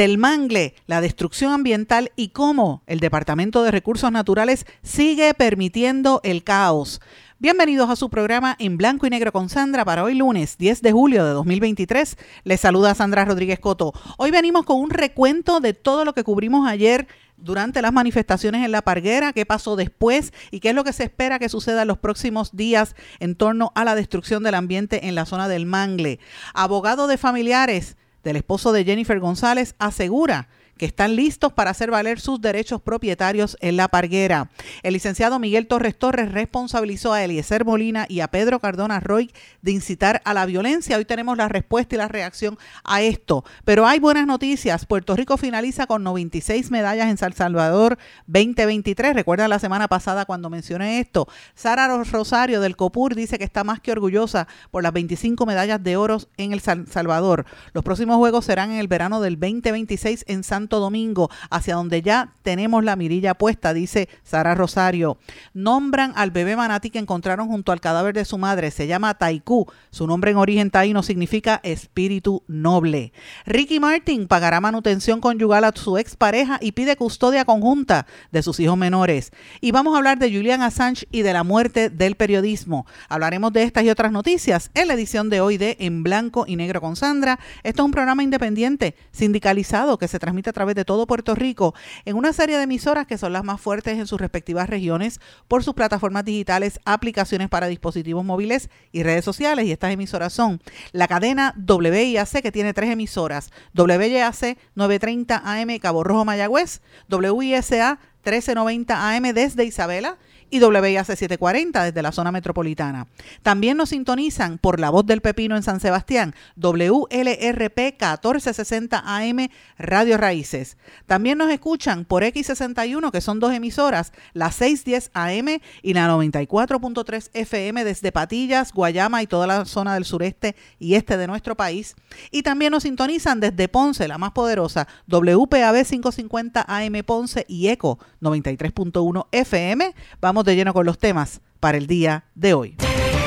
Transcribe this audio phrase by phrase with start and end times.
[0.00, 6.42] Del mangle, la destrucción ambiental y cómo el Departamento de Recursos Naturales sigue permitiendo el
[6.42, 7.02] caos.
[7.38, 10.92] Bienvenidos a su programa en blanco y negro con Sandra para hoy lunes 10 de
[10.92, 12.16] julio de 2023.
[12.44, 13.92] Les saluda Sandra Rodríguez Coto.
[14.16, 17.06] Hoy venimos con un recuento de todo lo que cubrimos ayer
[17.36, 21.04] durante las manifestaciones en La Parguera, qué pasó después y qué es lo que se
[21.04, 25.14] espera que suceda en los próximos días en torno a la destrucción del ambiente en
[25.14, 26.20] la zona del Mangle.
[26.54, 30.48] Abogado de familiares del esposo de Jennifer González asegura
[30.80, 34.50] que están listos para hacer valer sus derechos propietarios en la parguera.
[34.82, 39.72] El licenciado Miguel Torres Torres responsabilizó a Eliezer Molina y a Pedro Cardona Roy de
[39.72, 40.96] incitar a la violencia.
[40.96, 43.44] Hoy tenemos la respuesta y la reacción a esto.
[43.66, 44.86] Pero hay buenas noticias.
[44.86, 49.12] Puerto Rico finaliza con 96 medallas en San Salvador 2023.
[49.12, 51.28] Recuerda la semana pasada cuando mencioné esto.
[51.54, 55.98] Sara Rosario del COPUR dice que está más que orgullosa por las 25 medallas de
[55.98, 57.44] oro en El Salvador.
[57.74, 62.32] Los próximos juegos serán en el verano del 2026 en Santo Domingo, hacia donde ya
[62.42, 65.18] tenemos la mirilla puesta, dice Sara Rosario.
[65.52, 68.70] Nombran al bebé manatí que encontraron junto al cadáver de su madre.
[68.70, 69.66] Se llama Taikú.
[69.90, 73.12] Su nombre en origen taíno significa espíritu noble.
[73.46, 78.78] Ricky Martin pagará manutención conyugal a su expareja y pide custodia conjunta de sus hijos
[78.78, 79.32] menores.
[79.60, 82.86] Y vamos a hablar de Julian Assange y de la muerte del periodismo.
[83.08, 86.54] Hablaremos de estas y otras noticias en la edición de hoy de En Blanco y
[86.54, 87.40] Negro con Sandra.
[87.64, 91.74] Esto es un programa independiente, sindicalizado, que se transmite a través de todo Puerto Rico
[92.04, 95.64] en una serie de emisoras que son las más fuertes en sus respectivas regiones por
[95.64, 99.64] sus plataformas digitales, aplicaciones para dispositivos móviles y redes sociales.
[99.64, 100.60] Y estas emisoras son
[100.92, 109.16] la cadena WIAC, que tiene tres emisoras, WIAC 930 AM Cabo Rojo Mayagüez, WISA 1390
[109.16, 110.18] AM desde Isabela,
[110.50, 113.06] y WIAC 740 desde la zona metropolitana.
[113.42, 120.16] También nos sintonizan por La Voz del Pepino en San Sebastián, WLRP 1460 AM Radio
[120.16, 120.76] Raíces.
[121.06, 127.30] También nos escuchan por X61, que son dos emisoras, la 610 AM y la 94.3
[127.32, 131.94] FM desde Patillas, Guayama y toda la zona del sureste y este de nuestro país.
[132.30, 137.98] Y también nos sintonizan desde Ponce, la más poderosa, WPAB 550 AM Ponce y ECO
[138.20, 139.94] 93.1 FM.
[140.20, 142.76] Vamos de lleno con los temas para el día de hoy.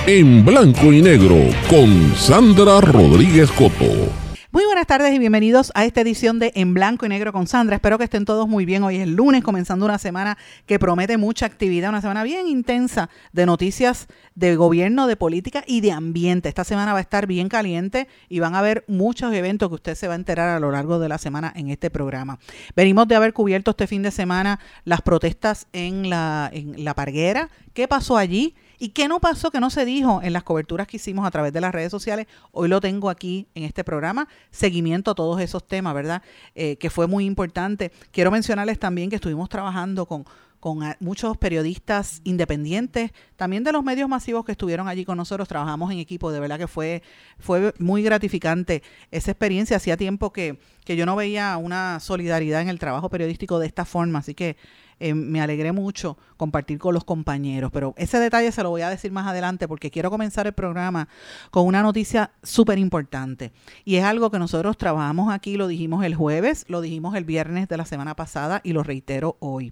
[0.06, 1.38] En blanco y negro
[1.69, 4.22] con Sandra Rodríguez Coto.
[4.53, 7.78] Muy buenas tardes y bienvenidos a esta edición de En Blanco y Negro con Sandra.
[7.78, 8.84] Espero que estén todos muy bien.
[8.84, 10.38] Hoy es lunes, comenzando una semana
[10.68, 14.06] que promete mucha actividad, una semana bien intensa de noticias
[14.36, 16.50] de gobierno, de política y de ambiente.
[16.50, 19.96] Esta semana va a estar bien caliente y van a haber muchos eventos que usted
[19.96, 22.38] se va a enterar a lo largo de la semana en este programa.
[22.75, 27.50] Venimos de haber cubierto este fin de semana las protestas en la, en la Parguera.
[27.74, 28.53] ¿Qué pasó allí?
[28.79, 31.53] ¿Y qué no pasó que no se dijo en las coberturas que hicimos a través
[31.53, 32.28] de las redes sociales?
[32.51, 36.22] Hoy lo tengo aquí en este programa, seguimiento a todos esos temas, ¿verdad?
[36.56, 37.91] Eh, que fue muy importante.
[38.11, 40.25] Quiero mencionarles también que estuvimos trabajando con
[40.63, 45.91] con muchos periodistas independientes, también de los medios masivos que estuvieron allí con nosotros, trabajamos
[45.91, 47.03] en equipo, de verdad que fue,
[47.38, 52.69] fue muy gratificante esa experiencia, hacía tiempo que, que yo no veía una solidaridad en
[52.69, 54.55] el trabajo periodístico de esta forma, así que
[54.99, 58.89] eh, me alegré mucho compartir con los compañeros, pero ese detalle se lo voy a
[58.89, 61.07] decir más adelante porque quiero comenzar el programa
[61.51, 63.51] con una noticia súper importante
[63.85, 67.67] y es algo que nosotros trabajamos aquí, lo dijimos el jueves, lo dijimos el viernes
[67.67, 69.71] de la semana pasada y lo reitero hoy.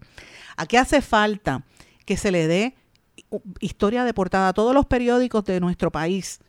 [0.57, 1.63] Aquí hace falta
[2.05, 2.75] que se le dé
[3.59, 6.39] historia de portada a todos los periódicos de nuestro país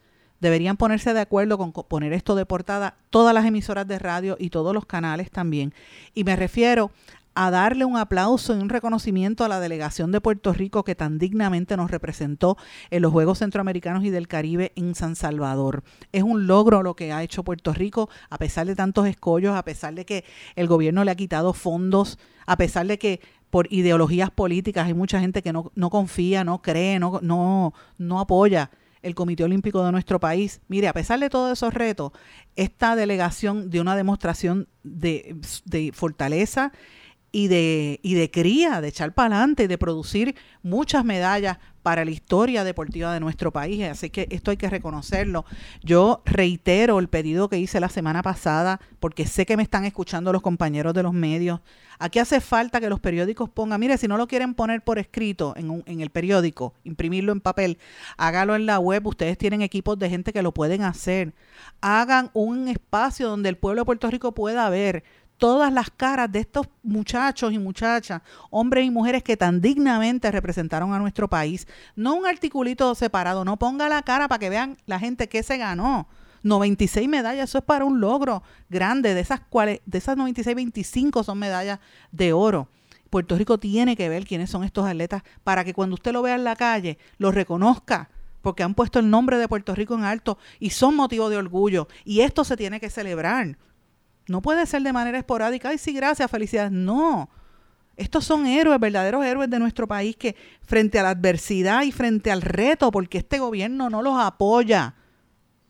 [0.43, 4.51] deberían ponerse de acuerdo con poner esto de portada todas las emisoras de radio y
[4.51, 5.73] todos los canales también.
[6.15, 6.91] Y me refiero
[7.35, 11.19] a darle un aplauso y un reconocimiento a la delegación de Puerto Rico que tan
[11.19, 12.57] dignamente nos representó
[12.91, 15.83] en los Juegos Centroamericanos y del Caribe en San Salvador.
[16.13, 19.65] Es un logro lo que ha hecho Puerto Rico, a pesar de tantos escollos, a
[19.65, 20.25] pesar de que
[20.57, 23.21] el gobierno le ha quitado fondos, a pesar de que
[23.51, 28.71] por ideologías políticas hay mucha gente que no, confía, no cree, no, no, no apoya
[29.03, 30.61] el Comité Olímpico de nuestro país.
[30.69, 32.13] Mire, a pesar de todos esos retos,
[32.57, 36.73] esta delegación dio una demostración de, de fortaleza,
[37.33, 42.11] y de, y de cría, de echar para adelante de producir muchas medallas para la
[42.11, 43.83] historia deportiva de nuestro país.
[43.85, 45.45] Así que esto hay que reconocerlo.
[45.83, 50.33] Yo reitero el pedido que hice la semana pasada, porque sé que me están escuchando
[50.33, 51.61] los compañeros de los medios.
[51.99, 55.55] Aquí hace falta que los periódicos pongan, mire, si no lo quieren poner por escrito
[55.57, 57.79] en, en el periódico, imprimirlo en papel,
[58.17, 59.07] hágalo en la web.
[59.07, 61.33] Ustedes tienen equipos de gente que lo pueden hacer.
[61.81, 65.05] Hagan un espacio donde el pueblo de Puerto Rico pueda ver
[65.43, 70.95] todas las caras de estos muchachos y muchachas, hombres y mujeres que tan dignamente representaron
[70.95, 71.67] a nuestro país.
[71.97, 75.57] No un articulito separado, no ponga la cara para que vean la gente que se
[75.57, 76.07] ganó.
[76.45, 79.15] 96 medallas, eso es para un logro grande.
[79.15, 81.81] De esas, cuales, de esas 96, 25 son medallas
[82.13, 82.69] de oro.
[83.11, 86.37] Puerto Rico tiene que ver quiénes son estos atletas para que cuando usted lo vea
[86.37, 88.11] en la calle, lo reconozca,
[88.43, 91.89] porque han puesto el nombre de Puerto Rico en alto y son motivo de orgullo.
[92.05, 93.57] Y esto se tiene que celebrar.
[94.29, 96.73] No puede ser de manera esporádica, ay sí, gracias, felicidades.
[96.73, 97.29] No.
[97.97, 102.31] Estos son héroes, verdaderos héroes de nuestro país que frente a la adversidad y frente
[102.31, 104.95] al reto, porque este gobierno no los apoya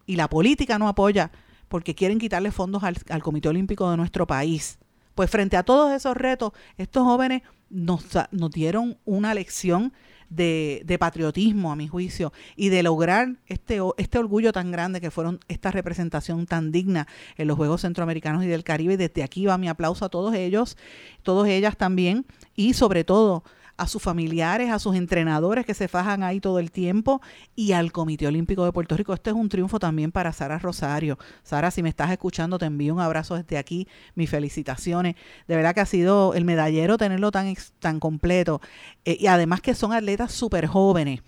[0.07, 1.33] y la política no apoya,
[1.69, 4.79] porque quieren quitarle fondos al, Comité Olímpico de nuestro país.
[5.15, 9.93] Pues frente a todos esos retos, estos jóvenes nos, nos dieron una lección
[10.35, 15.41] de, patriotismo, a mi juicio, y de lograr este, este orgullo tan grande que fueron
[15.49, 17.07] esta representación tan digna
[17.37, 18.97] en los Juegos Centroamericanos y del Caribe.
[18.97, 20.77] Desde aquí va mi aplauso a todos ellos,
[21.23, 23.45] todas ellas también, y sobre todo
[23.77, 27.21] a sus familiares, a sus entrenadores que se fajan ahí todo el tiempo
[27.57, 29.15] y al Comité Olímpico de Puerto Rico.
[29.15, 31.19] Este es un triunfo también para Sara Rosario.
[31.43, 35.17] Sara, si me estás escuchando, te envío un abrazo desde aquí, mis felicitaciones.
[35.49, 38.61] De verdad que ha sido el medallero tenerlo tan, tan completo
[39.05, 41.23] eh, y además que son atletas súper jóvenes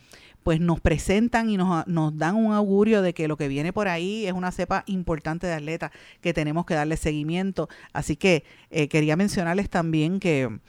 [0.44, 3.88] pues nos presentan y nos, nos, dan un augurio de que lo que viene por
[3.88, 7.70] ahí es una cepa importante de atletas que tenemos que darle seguimiento.
[7.94, 10.60] Así que eh, quería mencionarles también que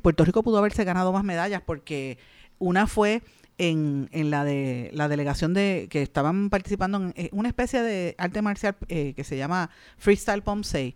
[0.00, 2.18] Puerto Rico pudo haberse ganado más medallas porque
[2.58, 3.22] una fue
[3.58, 8.14] en, en, la de la delegación de que estaban participando en eh, una especie de
[8.18, 10.94] arte marcial eh, que se llama Freestyle Pomsei,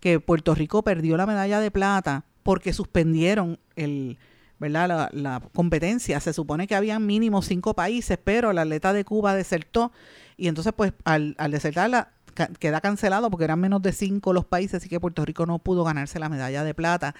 [0.00, 4.18] que Puerto Rico perdió la medalla de plata porque suspendieron el
[4.58, 5.10] ¿verdad?
[5.12, 6.20] La, competencia.
[6.20, 9.92] Se supone que habían mínimo cinco países, pero la atleta de Cuba desertó
[10.36, 14.74] y entonces pues al, al desertar queda cancelado porque eran menos de cinco los países,
[14.74, 17.14] así que Puerto Rico no pudo ganarse la medalla de plata.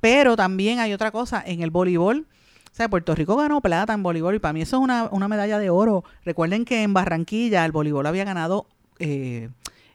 [0.00, 2.26] Pero también hay otra cosa, en el voleibol,
[2.74, 5.28] o sea, Puerto Rico ganó plata en voleibol y para mí eso es una, una
[5.28, 6.02] medalla de oro.
[6.24, 8.66] Recuerden que en Barranquilla el voleibol había ganado...
[8.98, 9.48] Eh,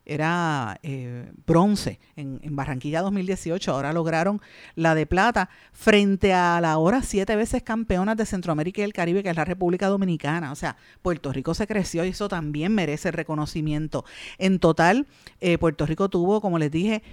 [0.09, 4.41] era eh, bronce en, Barranquilla 2018, ahora lograron
[4.75, 9.21] la de plata frente a la ahora siete veces campeonas de Centroamérica y el Caribe,
[9.23, 10.51] que es la República Dominicana.
[10.51, 14.03] O sea, Puerto Rico se creció y eso también merece reconocimiento.
[14.39, 15.05] En total,
[15.39, 17.03] eh, Puerto Rico tuvo, como les dije,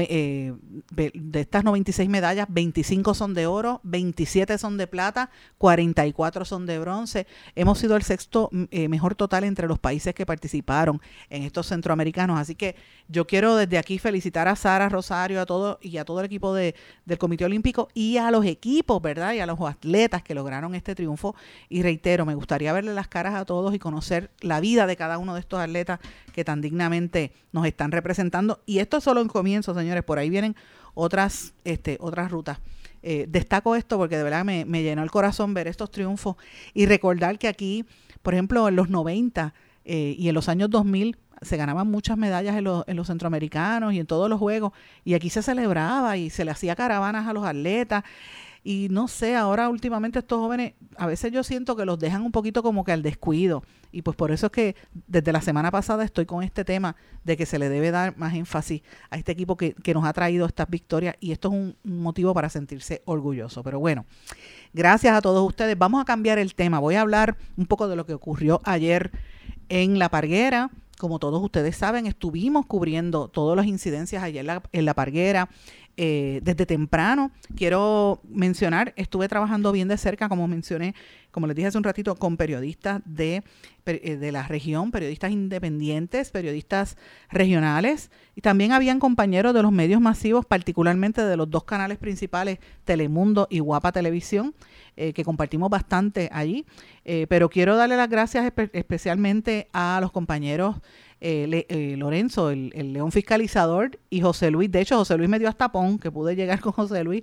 [0.00, 0.52] eh,
[0.94, 6.78] de estas 96 medallas, 25 son de oro, 27 son de plata, 44 son de
[6.78, 7.26] bronce.
[7.56, 11.00] Hemos sido el sexto mejor total entre los países que participaron
[11.30, 12.76] en estos centroamericanos Así que
[13.08, 16.54] yo quiero desde aquí felicitar a Sara Rosario a todo, y a todo el equipo
[16.54, 16.74] de,
[17.06, 19.32] del Comité Olímpico y a los equipos, ¿verdad?
[19.32, 21.34] Y a los atletas que lograron este triunfo.
[21.68, 25.18] Y reitero, me gustaría verle las caras a todos y conocer la vida de cada
[25.18, 26.00] uno de estos atletas
[26.32, 28.60] que tan dignamente nos están representando.
[28.66, 30.04] Y esto es solo un comienzo, señores.
[30.04, 30.56] Por ahí vienen
[30.94, 32.58] otras, este, otras rutas.
[33.02, 36.36] Eh, destaco esto porque de verdad me, me, llenó el corazón ver estos triunfos
[36.72, 37.84] y recordar que aquí,
[38.22, 39.54] por ejemplo, en los 90
[39.84, 43.92] eh, y en los años 2000 se ganaban muchas medallas en los, en los centroamericanos
[43.92, 44.72] y en todos los juegos,
[45.04, 48.04] y aquí se celebraba y se le hacía caravanas a los atletas.
[48.64, 52.30] Y no sé, ahora últimamente estos jóvenes, a veces yo siento que los dejan un
[52.30, 53.64] poquito como que al descuido.
[53.90, 54.76] Y pues por eso es que
[55.08, 58.34] desde la semana pasada estoy con este tema de que se le debe dar más
[58.34, 61.16] énfasis a este equipo que, que nos ha traído estas victorias.
[61.18, 63.64] Y esto es un, motivo para sentirse orgulloso.
[63.64, 64.06] Pero bueno,
[64.72, 65.76] gracias a todos ustedes.
[65.76, 66.78] Vamos a cambiar el tema.
[66.78, 69.10] Voy a hablar un poco de lo que ocurrió ayer
[69.68, 70.70] en La Parguera
[71.02, 75.48] como todos ustedes saben, estuvimos cubriendo todas las incidencias allá en la, parguera.
[75.96, 80.94] Eh, desde temprano, quiero mencionar, estuve trabajando bien de cerca, como mencioné,
[81.32, 83.42] como les dije hace un ratito, con periodistas de,
[83.84, 86.96] eh, de la región, periodistas independientes, periodistas
[87.30, 92.60] regionales, y también habían compañeros de los medios masivos, particularmente de los dos canales principales,
[92.84, 94.54] Telemundo y Guapa Televisión,
[94.96, 96.66] eh, que compartimos bastante allí.
[97.04, 100.76] Eh, pero quiero darle las gracias especialmente a los compañeros
[101.20, 104.70] eh, Lorenzo, el, león fiscalizador, y José Luis.
[104.70, 107.22] De hecho, José Luis me dio hasta tapón, que pude llegar con José Luis.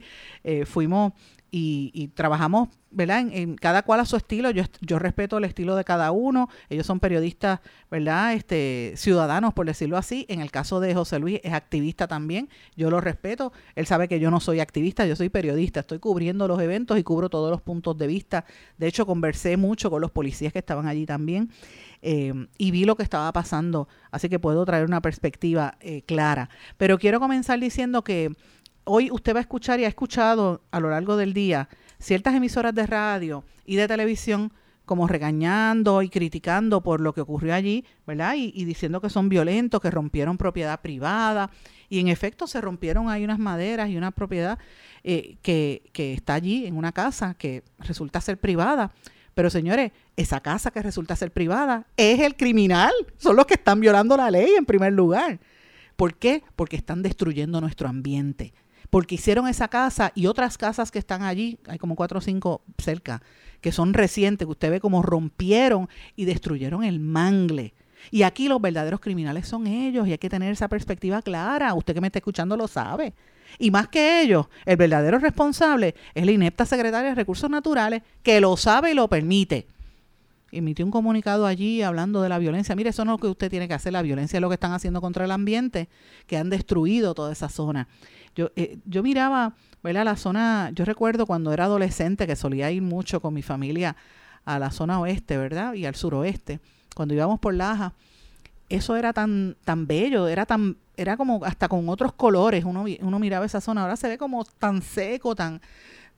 [0.66, 1.14] fuimos
[1.52, 3.26] y, trabajamos, ¿verdad?
[3.32, 4.52] En, cada cual a su estilo.
[4.52, 6.50] Yo, yo respeto el estilo de cada uno.
[6.70, 8.34] Ellos son periodistas, ¿verdad?
[8.34, 10.26] Este, ciudadanos, por decirlo así.
[10.30, 12.50] En el caso de José Luis es activista también.
[12.76, 13.52] Yo lo respeto.
[13.76, 15.80] Él sabe que yo no soy activista, yo soy periodista.
[15.82, 18.46] Estoy cubriendo los eventos y cubro todos los puntos de vista.
[18.78, 21.50] De hecho, conversé mucho con los policías que estaban allí también.
[22.02, 26.50] Eh, y vi lo que estaba pasando, así que puedo traer una perspectiva eh, clara.
[26.78, 28.32] Pero quiero comenzar diciendo que
[28.84, 31.70] hoy usted va a escuchar y ha escuchado a lo largo del día
[32.00, 34.52] ciertas emisoras de radio y de televisión
[34.90, 38.34] como regañando y criticando por lo que ocurrió allí, ¿verdad?
[38.36, 41.52] Y, diciendo que son violentos, que rompieron propiedad privada.
[41.90, 44.58] Y en efecto se rompieron ahí unas maderas y una propiedad
[45.04, 48.92] eh, que, que está allí en una casa que resulta ser privada.
[49.36, 52.92] Pero señores, esa casa que resulta ser privada es el criminal.
[53.18, 55.40] Son los que están violando la ley en primer lugar.
[55.96, 56.42] ¿Por qué?
[56.56, 58.54] Porque están destruyendo nuestro ambiente
[58.90, 62.62] porque hicieron esa casa y otras casas que están allí, hay como cuatro o cinco
[62.78, 63.22] cerca,
[63.62, 67.74] que son recientes, que usted ve como rompieron y destruyeron el mangle.
[68.12, 71.74] Y aquí los verdaderos criminales son ellos y hay que tener esa perspectiva clara.
[71.74, 73.14] Usted que me está escuchando lo sabe.
[73.58, 78.40] Y más que ellos, el verdadero responsable es la inepta secretaria de Recursos Naturales que
[78.40, 79.68] lo sabe y lo permite
[80.52, 82.76] emitió un comunicado allí hablando de la violencia.
[82.76, 84.56] Mire, eso no es lo que usted tiene que hacer, la violencia es lo que
[84.56, 85.90] están haciendo contra el ambiente,
[86.28, 87.88] que han destruido toda esa zona.
[88.40, 89.54] Yo, eh, yo miraba,
[89.84, 90.06] ¿verdad?
[90.06, 93.98] La zona, yo recuerdo cuando era adolescente que solía ir mucho con mi familia
[94.46, 95.74] a la zona oeste, ¿verdad?
[95.74, 96.62] Y al suroeste,
[96.96, 97.92] cuando íbamos por Laja,
[98.70, 103.20] eso era tan, tan bello, era tan, era como hasta con otros colores, uno, uno
[103.20, 105.60] miraba esa zona, ahora se ve como tan seco, tan,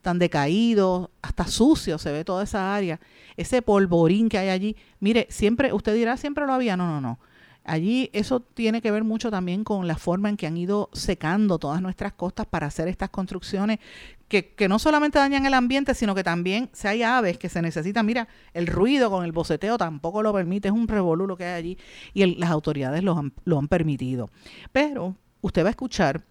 [0.03, 2.99] tan decaído, hasta sucio se ve toda esa área,
[3.35, 4.75] ese polvorín que hay allí.
[4.99, 7.17] Mire, siempre, usted dirá, siempre lo había, no, no, no.
[7.63, 11.59] Allí eso tiene que ver mucho también con la forma en que han ido secando
[11.59, 13.79] todas nuestras costas para hacer estas construcciones
[14.27, 17.61] que, que no solamente dañan el ambiente, sino que también si hay aves que se
[17.61, 21.53] necesitan, mira, el ruido con el boceteo tampoco lo permite, es un revolú que hay
[21.53, 21.77] allí
[22.13, 24.29] y las autoridades lo lo han permitido.
[24.71, 26.23] Pero usted va a escuchar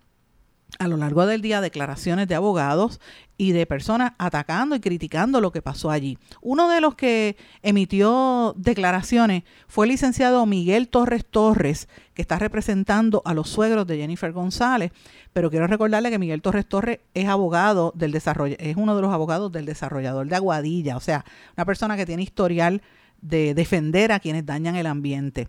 [0.79, 3.01] a lo largo del día declaraciones de abogados
[3.37, 6.19] y de personas atacando y criticando lo que pasó allí.
[6.43, 13.23] Uno de los que emitió declaraciones fue el licenciado Miguel Torres Torres, que está representando
[13.25, 14.93] a los suegros de Jennifer González,
[15.33, 19.13] pero quiero recordarle que Miguel Torres Torres es abogado del desarrollo, es uno de los
[19.13, 21.25] abogados del desarrollador de Aguadilla, o sea,
[21.57, 22.83] una persona que tiene historial
[23.23, 25.49] de defender a quienes dañan el ambiente.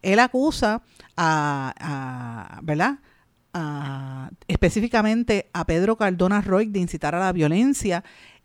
[0.00, 0.82] Él acusa
[1.16, 2.98] a, a ¿verdad?
[4.48, 8.02] Específicamente a Pedro Cardona Roy de incitar a la violencia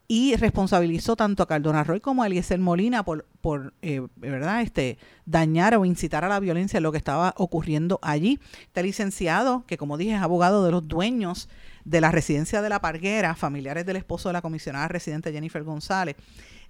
[0.09, 4.61] y responsabilizó tanto a Cardona Roy como a Eliezer Molina por, por eh, ¿verdad?
[4.61, 8.39] Este, dañar o incitar a la violencia en lo que estaba ocurriendo allí.
[8.61, 11.49] Este licenciado, que como dije es abogado de los dueños
[11.83, 16.15] de la residencia de La Parguera, familiares del esposo de la comisionada residente Jennifer González,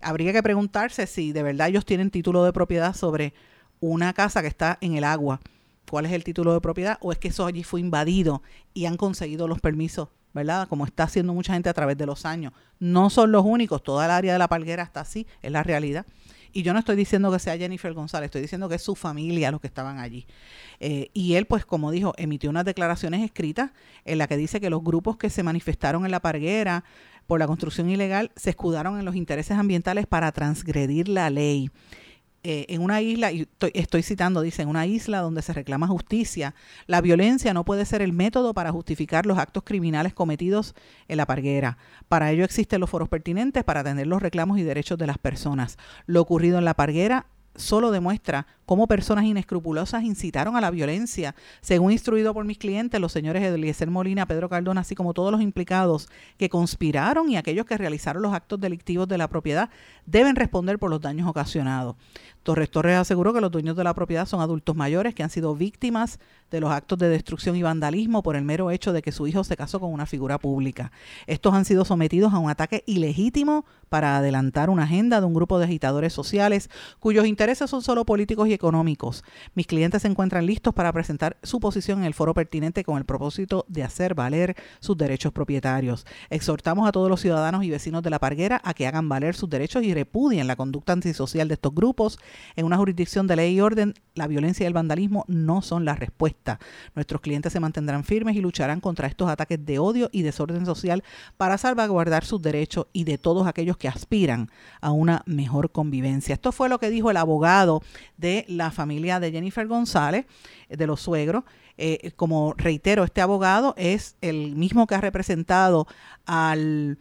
[0.02, 3.34] habría que preguntarse si de verdad ellos tienen título de propiedad sobre
[3.80, 5.40] una casa que está en el agua
[5.90, 8.42] cuál es el título de propiedad o es que eso allí fue invadido
[8.74, 10.68] y han conseguido los permisos, ¿verdad?
[10.68, 12.54] Como está haciendo mucha gente a través de los años.
[12.80, 16.06] No son los únicos, toda el área de la palguera está así, es la realidad.
[16.54, 19.52] Y yo no estoy diciendo que sea Jennifer González, estoy diciendo que es su familia
[19.52, 20.26] los que estaban allí.
[20.80, 23.72] Eh, y él, pues como dijo, emitió unas declaraciones escritas
[24.06, 26.84] en la que dice que los grupos que se manifestaron en la parguera
[27.28, 31.70] por la construcción ilegal se escudaron en los intereses ambientales para transgredir la ley
[32.44, 36.56] eh, en una isla, y estoy, citando, dice, en una isla donde se reclama justicia,
[36.86, 40.76] la violencia no puede ser el método para justificar los actos criminales cometidos
[41.08, 41.78] en la parguera.
[42.08, 45.78] Para ello existen los foros pertinentes para atender los reclamos y derechos de las personas.
[46.06, 47.26] Lo ocurrido en la parguera
[47.56, 51.34] solo demuestra cómo personas inescrupulosas incitaron a la violencia.
[51.62, 55.42] Según instruido por mis clientes, los señores Eliezer Molina, Pedro Cardona, así como todos los
[55.42, 59.70] implicados que conspiraron y aquellos que realizaron los actos delictivos de la propiedad,
[60.06, 61.96] deben responder por los daños ocasionados.
[62.44, 65.56] Torres Torres aseguró que los dueños de la propiedad son adultos mayores que han sido
[65.56, 66.20] víctimas
[66.52, 69.44] de los actos de destrucción y vandalismo por el mero hecho de que su hijo
[69.44, 70.92] se casó con una figura pública.
[71.26, 75.60] Estos han sido sometidos a un ataque ilegítimo para adelantar una agenda de un grupo
[75.60, 76.70] de agitadores sociales
[77.00, 79.24] cuyos intereses son solo políticos y económicos.
[79.56, 83.06] Mis clientes se encuentran listos para presentar su posición en el foro pertinente con el
[83.06, 86.06] propósito de hacer valer sus derechos propietarios.
[86.30, 89.50] Exhortamos a todos los ciudadanos y vecinos de la Parguera a que hagan valer sus
[89.50, 92.20] derechos y repudien la conducta antisocial de estos grupos
[92.56, 95.96] en una jurisdicción de ley y orden, la violencia y el vandalismo no son la
[95.96, 96.60] respuesta.
[96.96, 101.04] Nuestros clientes se mantendrán firmes y lucharán contra estos ataques de odio y desorden social
[101.38, 104.50] para salvaguardar sus derechos y de todos aquellos que aspiran
[104.82, 106.34] a una mejor convivencia.
[106.34, 107.82] Esto fue lo que dijo el abogado
[108.18, 110.26] de la familia de Jennifer González,
[110.70, 111.44] de los suegros.
[111.78, 115.88] Eh, como reitero, este abogado es el mismo que ha representado
[116.26, 116.98] al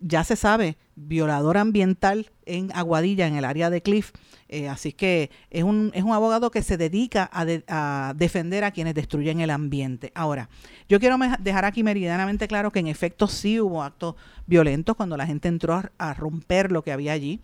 [0.00, 4.12] ya se sabe, violador ambiental en Aguadilla, en el área de Cliff.
[4.48, 8.94] Eh, así que es un, es un abogado que se dedica a, defender a quienes
[8.94, 10.12] destruyen el ambiente.
[10.14, 10.48] Ahora,
[10.88, 14.14] yo quiero dejar aquí meridianamente claro que en efecto sí hubo actos
[14.46, 17.40] violentos cuando la gente entró a, romper lo que había allí,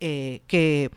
[0.00, 0.90] eh, que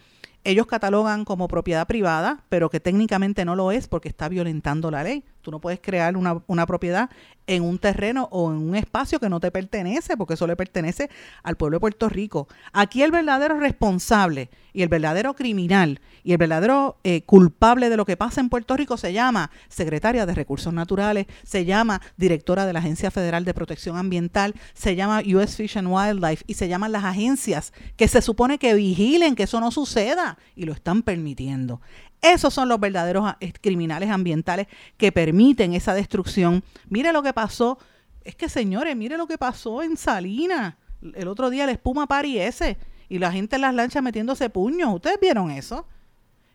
[0.43, 5.03] ellos catalogan como propiedad privada, pero que técnicamente no lo es porque está violentando la
[5.03, 5.23] ley.
[5.43, 7.09] Tú no puedes crear una, una, propiedad
[7.47, 11.09] en un terreno o en un espacio que no te pertenece, porque eso le pertenece
[11.43, 12.47] al pueblo de Puerto Rico.
[12.71, 18.05] Aquí el verdadero responsable y el verdadero criminal y el verdadero eh, culpable de lo
[18.05, 22.73] que pasa en Puerto Rico se llama secretaria de Recursos Naturales, se llama directora de
[22.73, 26.93] la Agencia Federal de Protección Ambiental, se llama US Fish and Wildlife y se llaman
[26.93, 31.81] las agencias que se supone que vigilen que eso no suceda y lo están permitiendo.
[32.23, 36.63] Esos son los verdaderos ah, criminales ambientales que permiten esa destrucción.
[36.89, 37.77] Mire lo que pasó.
[38.23, 40.75] Es que, señores, mire lo que pasó en Salinas.
[41.15, 42.77] El otro día la espuma pariese
[43.09, 44.93] y la gente en las lanchas metiéndose puños.
[44.93, 45.85] ¿Ustedes vieron eso?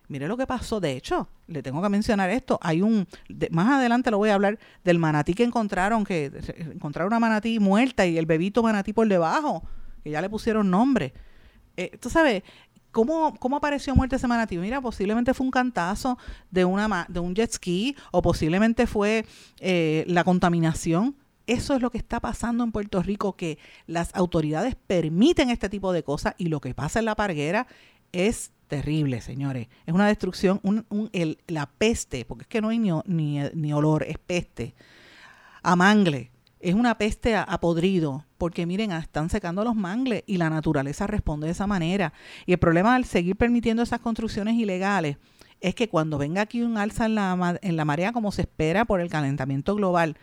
[0.07, 0.79] Mire lo que pasó.
[0.79, 2.57] De hecho, le tengo que mencionar esto.
[2.63, 3.07] Hay un,
[3.51, 8.07] más adelante lo voy a hablar del manatí que encontraron, que encontraron una manatí muerta
[8.07, 9.61] y el bebito manatí por debajo,
[10.03, 11.13] que ya le pusieron nombre.
[11.77, 12.43] Eh, tú sabes,
[12.91, 14.57] ¿Cómo, ¿Cómo apareció muerte ese manatí?
[14.57, 16.17] Mira, posiblemente fue un cantazo
[16.49, 19.25] de, una, de un jet ski o posiblemente fue
[19.59, 21.15] eh, la contaminación.
[21.45, 25.91] Eso es lo que está pasando en Puerto Rico, que las autoridades permiten este tipo
[25.93, 27.67] de cosas y lo que pasa en la parguera
[28.11, 29.67] es terrible, señores.
[29.85, 33.39] Es una destrucción, un, un, el, la peste, porque es que no hay ni, ni,
[33.53, 34.75] ni olor, es peste.
[35.61, 40.49] A mangle, es una peste a, podrido, porque miren, están secando los mangles y la
[40.49, 42.13] naturaleza responde de esa manera.
[42.45, 45.17] Y el problema al seguir permitiendo esas construcciones ilegales
[45.61, 48.85] es que cuando venga aquí un alza en la, en la marea, como se espera
[48.85, 50.17] por el calentamiento global,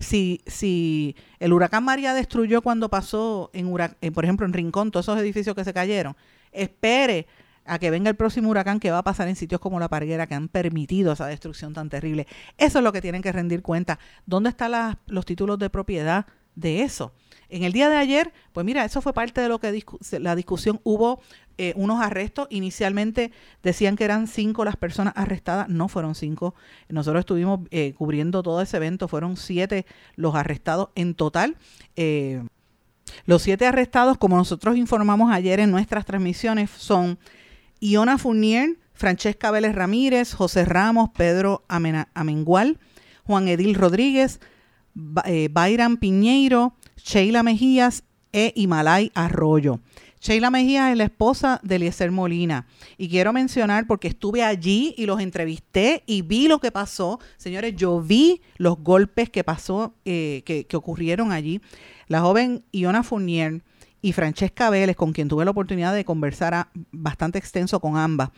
[0.00, 5.06] si, si el huracán María destruyó cuando pasó, en, en por ejemplo, en Rincón, todos
[5.06, 6.16] esos edificios que se cayeron,
[6.52, 7.26] espere
[7.64, 10.26] a que venga el próximo huracán que va a pasar en sitios como la Parguera
[10.26, 12.26] que han permitido esa destrucción tan terrible.
[12.58, 13.98] Eso es lo que tienen que rendir cuenta.
[14.26, 17.12] ¿Dónde están los títulos de propiedad de eso?
[17.48, 19.84] En el día de ayer, pues mira, eso fue parte de lo que
[20.18, 20.80] la discusión.
[20.82, 21.20] Hubo
[21.56, 22.48] eh, unos arrestos.
[22.50, 23.30] Inicialmente
[23.62, 25.68] decían que eran cinco las personas arrestadas.
[25.68, 26.54] No fueron cinco.
[26.88, 29.08] Nosotros estuvimos eh, cubriendo todo ese evento.
[29.08, 31.56] Fueron siete los arrestados en total.
[31.96, 32.42] Eh,
[33.26, 37.18] los siete arrestados, como nosotros informamos ayer en nuestras transmisiones, son
[37.80, 42.78] Iona Fournier, Francesca Vélez Ramírez, José Ramos, Pedro Amengual,
[43.24, 44.40] Juan Edil Rodríguez,
[45.24, 49.80] eh, Bayram Piñeiro, Sheila Mejías e Himalay Arroyo.
[50.24, 52.66] Sheila Mejías es la esposa de Eliezer Molina.
[52.96, 57.20] Y quiero mencionar, porque estuve allí y los entrevisté y vi lo que pasó.
[57.36, 61.60] Señores, yo vi los golpes que pasó, eh, que, ocurrieron allí.
[62.08, 63.62] La joven Iona Fournier
[64.04, 68.28] y Francesca Vélez, con quien tuve la oportunidad de conversar bastante extenso con ambas.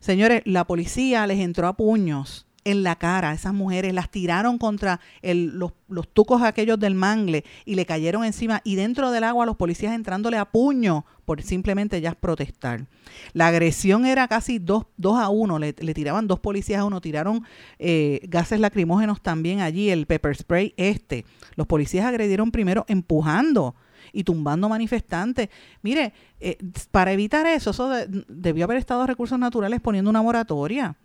[0.00, 4.58] Señores, la policía les entró a puños en la cara a esas mujeres, las tiraron
[4.58, 9.46] contra los, los, tucos aquellos del mangle y le cayeron encima y dentro del agua
[9.46, 12.88] los policías entrándole a puño por simplemente ya protestar.
[13.32, 17.44] La agresión era casi dos, a uno, le, tiraban dos policías a uno, tiraron
[17.78, 21.24] eh, gases lacrimógenos también allí, el pepper spray este.
[21.54, 23.76] Los policías agredieron primero empujando
[24.12, 25.48] y tumbando manifestantes.
[25.82, 26.58] Mire, eh,
[26.90, 27.90] para evitar eso, eso
[28.28, 30.96] debió haber estado recursos naturales poniendo una moratoria.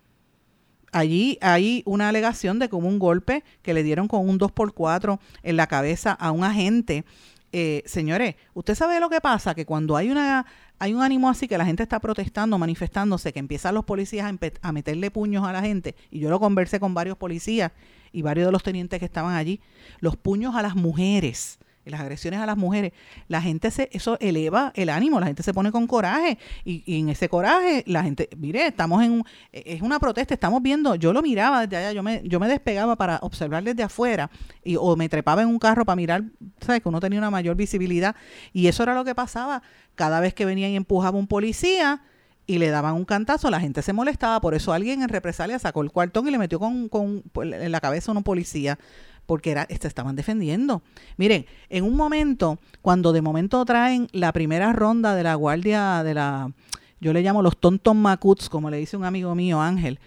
[0.92, 5.56] Allí hay una alegación de como un golpe que le dieron con un 2x4 en
[5.56, 7.06] la cabeza a un agente.
[7.50, 9.54] Eh, señores, ¿usted sabe lo que pasa?
[9.54, 10.46] Que cuando hay una
[10.78, 14.68] hay un ánimo así que la gente está protestando, manifestándose, que empiezan los policías a,
[14.68, 17.70] a, meterle puños a la gente, y yo lo conversé con varios policías
[18.10, 19.60] y varios de los tenientes que estaban allí,
[20.00, 22.92] los puños a las mujeres las agresiones a las mujeres,
[23.28, 27.08] la gente se, eso eleva el ánimo, la gente se pone con coraje y, en
[27.08, 31.66] ese coraje la gente, mire, estamos en, es una protesta, estamos viendo, yo lo miraba
[31.66, 34.30] desde allá, yo me, yo me despegaba para observar desde afuera
[34.62, 36.24] y, o me trepaba en un carro para mirar,
[36.60, 38.14] sabes, que uno tenía una mayor visibilidad
[38.52, 39.62] y eso era lo que pasaba
[39.94, 42.02] cada vez que venía y empujaba un policía
[42.46, 45.82] y le daban un cantazo, la gente se molestaba, por eso alguien en represalia sacó
[45.82, 48.78] el cuartón y le metió con, con en la cabeza a un policía
[49.26, 50.82] porque era, se estaban defendiendo.
[51.16, 56.14] Miren, en un momento, cuando de momento traen la primera ronda de la guardia de
[56.14, 56.52] la,
[57.00, 60.00] yo le llamo los tontos macuts, como le dice un amigo mío, Ángel,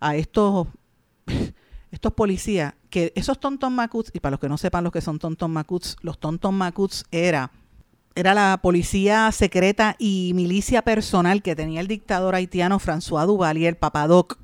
[0.00, 0.68] a estos,
[1.90, 5.18] estos policías, que esos tontos macuts, y para los que no sepan lo que son
[5.18, 7.50] tontos macuts, los tontos macuts era
[8.16, 14.38] era la policía secreta y milicia personal que tenía el dictador haitiano François Duvalier, Papadoc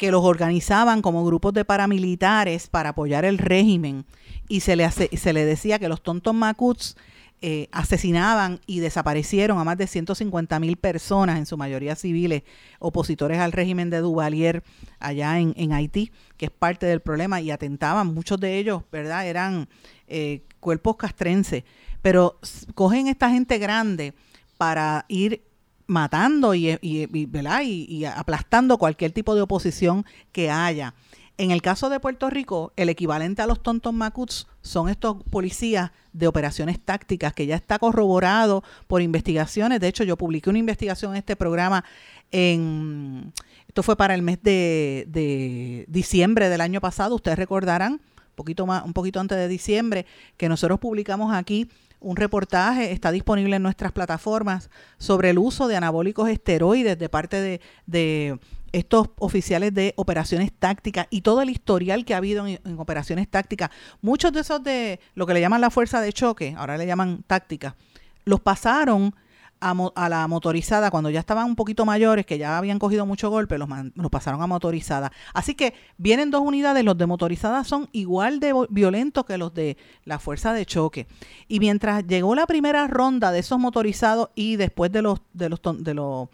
[0.00, 4.06] que los organizaban como grupos de paramilitares para apoyar el régimen.
[4.48, 6.96] Y se le, se le decía que los tontos macuts
[7.42, 12.44] eh, asesinaban y desaparecieron a más de 150 mil personas, en su mayoría civiles,
[12.78, 14.62] opositores al régimen de Duvalier
[15.00, 19.26] allá en, Haití, que es parte del problema, y atentaban, muchos de ellos, ¿verdad?
[19.26, 19.68] Eran
[20.08, 21.64] eh, cuerpos castrenses,
[22.00, 22.38] pero
[22.74, 24.14] cogen esta gente grande
[24.56, 25.42] para ir
[25.90, 27.62] matando y, y, ¿verdad?
[27.64, 30.94] y, aplastando cualquier tipo de oposición que haya.
[31.36, 35.90] En el caso de Puerto Rico, el equivalente a los tontos macuts son estos policías
[36.12, 39.80] de operaciones tácticas que ya está corroborado por investigaciones.
[39.80, 41.82] De hecho, yo publiqué una investigación en este programa
[42.30, 43.32] en
[43.70, 47.14] esto fue para el mes de, diciembre del año pasado.
[47.14, 48.00] Ustedes recordarán,
[48.34, 51.68] poquito más, un poquito antes de diciembre, que nosotros publicamos aquí
[52.00, 57.60] un reportaje, está disponible en nuestras plataformas, sobre el uso de anabólicos esteroides de parte
[57.86, 58.40] de
[58.72, 63.70] estos oficiales de operaciones tácticas y todo el historial que ha habido en, operaciones tácticas,
[64.00, 67.22] muchos de esos de lo que le llaman la fuerza de choque, ahora le llaman
[67.26, 67.76] táctica,
[68.24, 69.14] los pasaron
[69.60, 73.58] a, la motorizada cuando ya estaban un poquito mayores, que ya habían cogido mucho golpe,
[73.58, 75.12] los, los pasaron a motorizada.
[75.34, 79.76] Así que vienen dos unidades, los de motorizada son igual de violentos que los de
[80.04, 81.06] la fuerza de choque.
[81.48, 85.60] Y mientras llegó la primera ronda de esos motorizados y después de los de los
[85.78, 86.28] de los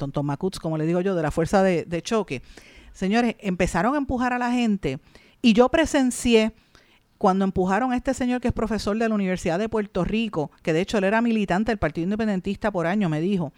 [0.00, 2.42] tontomacuts, como le digo yo, de la fuerza de, choque.
[2.92, 4.98] Señores, empezaron a empujar a la gente
[5.42, 6.52] y yo presencié
[7.20, 10.72] cuando empujaron a este señor que es profesor de la Universidad de Puerto Rico, que
[10.72, 13.52] de hecho él era militante del Partido Independentista por año, me dijo.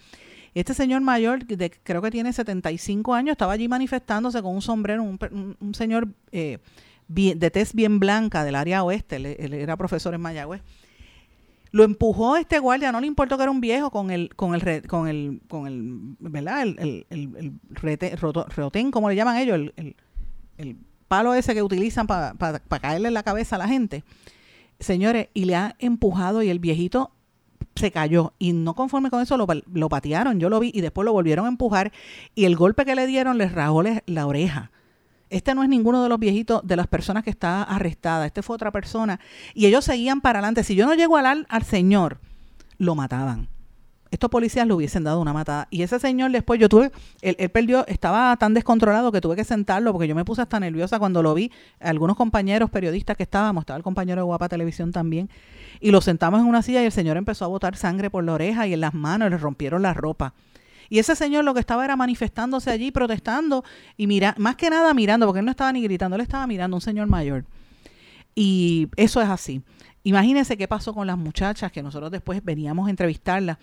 [0.52, 5.04] Este señor mayor, de, creo que tiene 75 años, estaba allí manifestándose con un sombrero,
[5.04, 6.58] un, señor eh,
[7.06, 10.60] de tez bien blanca del área oeste, él era profesor en Mayagüez
[11.70, 14.86] lo empujó este guardia, no le importó que era un viejo con el, con el,
[14.88, 16.62] con el, con el, ¿verdad?
[16.62, 19.96] El, el, el, el como le llaman ellos, el,
[20.58, 20.76] el,
[21.12, 22.34] palo ese que utilizan para
[22.80, 24.02] caerle en la cabeza a la gente.
[24.80, 27.10] Señores, y le ha empujado y el viejito
[27.76, 31.04] se cayó y no conforme con eso lo, lo patearon, yo lo vi y después
[31.04, 31.92] lo volvieron a empujar
[32.34, 34.70] y el golpe que le dieron le rajó la oreja.
[35.28, 38.24] Este no es ninguno de los viejitos de las personas que está arrestada.
[38.24, 39.20] Este fue otra persona.
[39.52, 40.64] Y ellos seguían para adelante.
[40.64, 42.20] Si yo no llego al, al señor,
[42.78, 43.48] lo mataban.
[44.12, 45.68] Estos policías le hubiesen dado una matada.
[45.70, 49.42] Y ese señor después, yo tuve, él, él, perdió, estaba tan descontrolado que tuve que
[49.44, 51.50] sentarlo porque yo me puse hasta nerviosa cuando lo vi.
[51.80, 55.30] Algunos compañeros periodistas que estábamos, estaba el compañero de Guapa Televisión también,
[55.80, 58.34] y lo sentamos en una silla y el señor empezó a botar sangre por la
[58.34, 60.34] oreja y en las manos, le rompieron la ropa.
[60.90, 63.64] Y ese señor lo que estaba era manifestándose allí, protestando
[63.96, 66.76] y mira, más que nada mirando, porque él no estaba ni gritando, él estaba mirando,
[66.76, 67.46] un señor mayor.
[68.34, 69.62] Y eso es así.
[70.04, 73.56] Imagínense qué pasó con las muchachas que nosotros después veníamos a entrevistarlas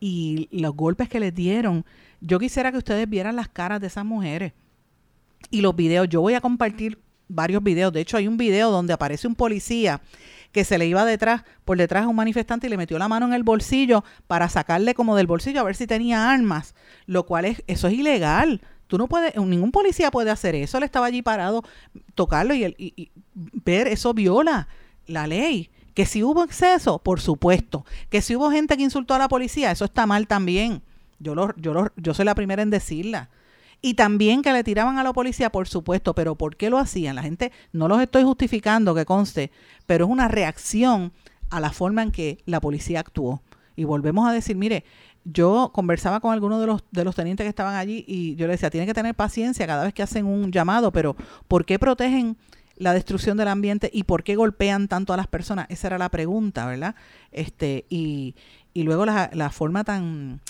[0.00, 1.84] y los golpes que les dieron.
[2.20, 4.52] Yo quisiera que ustedes vieran las caras de esas mujeres
[5.50, 6.08] y los videos.
[6.08, 7.92] Yo voy a compartir varios videos.
[7.92, 10.00] De hecho, hay un video donde aparece un policía
[10.52, 13.26] que se le iba detrás, por detrás a un manifestante y le metió la mano
[13.26, 16.74] en el bolsillo para sacarle como del bolsillo a ver si tenía armas,
[17.06, 18.60] lo cual es, eso es ilegal.
[18.88, 20.78] Tú no puedes, ningún policía puede hacer eso.
[20.78, 21.62] Él estaba allí parado,
[22.16, 24.66] tocarlo y, y ver, eso viola
[25.06, 25.70] la ley.
[25.94, 27.84] Que si hubo exceso, por supuesto.
[28.08, 30.82] Que si hubo gente que insultó a la policía, eso está mal también.
[31.18, 33.28] Yo, lo, yo, lo, yo soy la primera en decirla.
[33.82, 37.16] Y también que le tiraban a la policía, por supuesto, pero ¿por qué lo hacían?
[37.16, 39.50] La gente, no los estoy justificando, que conste,
[39.86, 41.12] pero es una reacción
[41.48, 43.42] a la forma en que la policía actuó.
[43.76, 44.84] Y volvemos a decir, mire,
[45.24, 48.52] yo conversaba con algunos de los, de los tenientes que estaban allí y yo le
[48.52, 51.16] decía, tienen que tener paciencia cada vez que hacen un llamado, pero
[51.48, 52.36] ¿por qué protegen
[52.80, 55.66] la destrucción del ambiente y por qué golpean tanto a las personas?
[55.68, 56.94] Esa era la pregunta, ¿verdad?
[57.30, 58.34] Este, y,
[58.72, 60.40] y luego la, la forma tan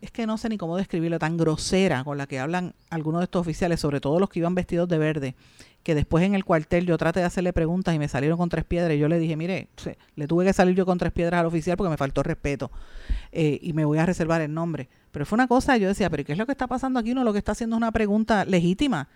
[0.00, 3.24] es que no sé ni cómo describirlo, tan grosera con la que hablan algunos de
[3.24, 5.34] estos oficiales, sobre todo los que iban vestidos de verde,
[5.82, 8.64] que después en el cuartel yo traté de hacerle preguntas y me salieron con tres
[8.64, 9.68] piedras y yo le dije, mire,
[10.16, 12.70] le tuve que salir yo con tres piedras al oficial porque me faltó respeto
[13.30, 14.88] eh, y me voy a reservar el nombre.
[15.12, 17.12] Pero fue una cosa, yo decía, pero ¿qué es lo que está pasando aquí?
[17.12, 19.08] Uno lo que está haciendo es una pregunta legítima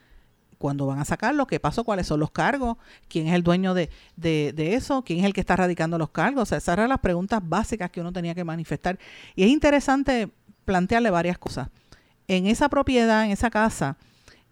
[0.60, 2.76] cuando van a sacarlo, qué pasó, cuáles son los cargos,
[3.08, 6.10] quién es el dueño de, de, de, eso, quién es el que está radicando los
[6.10, 6.42] cargos.
[6.42, 8.98] O sea, esas eran las preguntas básicas que uno tenía que manifestar.
[9.34, 10.28] Y es interesante
[10.66, 11.70] plantearle varias cosas.
[12.28, 13.96] En esa propiedad, en esa casa,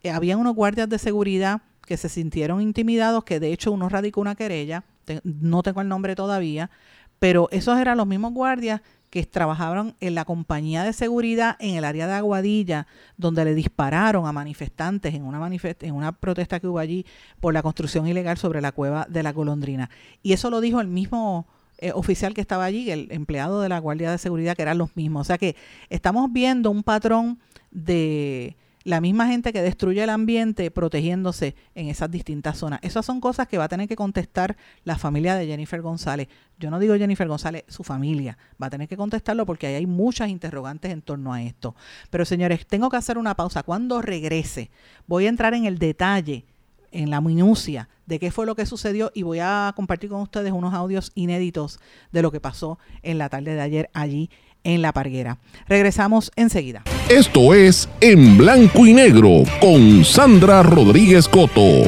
[0.02, 4.22] eh, había unos guardias de seguridad que se sintieron intimidados, que de hecho uno radicó
[4.22, 4.84] una querella,
[5.24, 6.70] no tengo el nombre todavía,
[7.18, 11.84] pero esos eran los mismos guardias que trabajaban en la compañía de seguridad en el
[11.84, 16.78] área de Aguadilla, donde le dispararon a manifestantes en una, en una protesta que hubo
[16.78, 17.06] allí
[17.40, 19.90] por la construcción ilegal sobre la cueva de la golondrina.
[20.22, 21.46] Y eso lo dijo el mismo
[21.78, 24.96] eh, oficial que estaba allí, el empleado de la Guardia de Seguridad, que eran los
[24.96, 25.22] mismos.
[25.22, 25.56] O sea que
[25.90, 27.38] estamos viendo un patrón
[27.70, 28.56] de
[28.88, 32.80] la misma gente que destruye el ambiente protegiéndose en esas distintas zonas.
[32.82, 36.28] Esas son cosas que va a tener que contestar la familia de Jennifer González.
[36.58, 39.86] Yo no digo Jennifer González, su familia va a tener que contestarlo porque ahí hay
[39.86, 41.76] muchas interrogantes en torno a esto.
[42.08, 43.62] Pero señores, tengo que hacer una pausa.
[43.62, 44.70] Cuando regrese,
[45.06, 46.46] voy a entrar en el detalle
[46.90, 50.52] en la minucia de qué fue lo que sucedió y voy a compartir con ustedes
[50.52, 51.78] unos audios inéditos
[52.10, 54.30] de lo que pasó en la tarde de ayer allí
[54.68, 55.38] en La Parguera.
[55.66, 56.82] Regresamos enseguida.
[57.08, 61.82] Esto es En Blanco y Negro con Sandra Rodríguez Coto.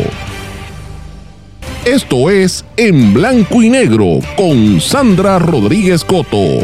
[1.85, 6.59] Esto es En Blanco y Negro con Sandra Rodríguez Coto.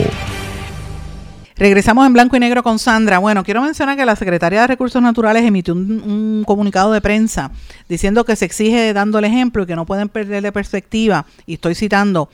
[1.59, 3.19] Regresamos en blanco y negro con Sandra.
[3.19, 7.51] Bueno, quiero mencionar que la Secretaría de Recursos Naturales emitió un, comunicado de prensa
[7.89, 11.55] diciendo que se exige dando el ejemplo y que no pueden perder de perspectiva, y
[11.55, 12.29] estoy citando,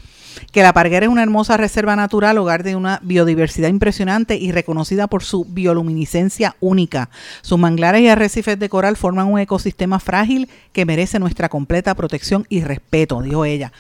[0.53, 5.07] que la Parguera es una hermosa reserva natural, hogar de una biodiversidad impresionante y reconocida
[5.07, 7.11] por su bioluminiscencia única.
[7.43, 12.47] Sus manglares y arrecifes de coral forman un ecosistema frágil que merece nuestra completa protección
[12.49, 13.73] y respeto, dijo ella.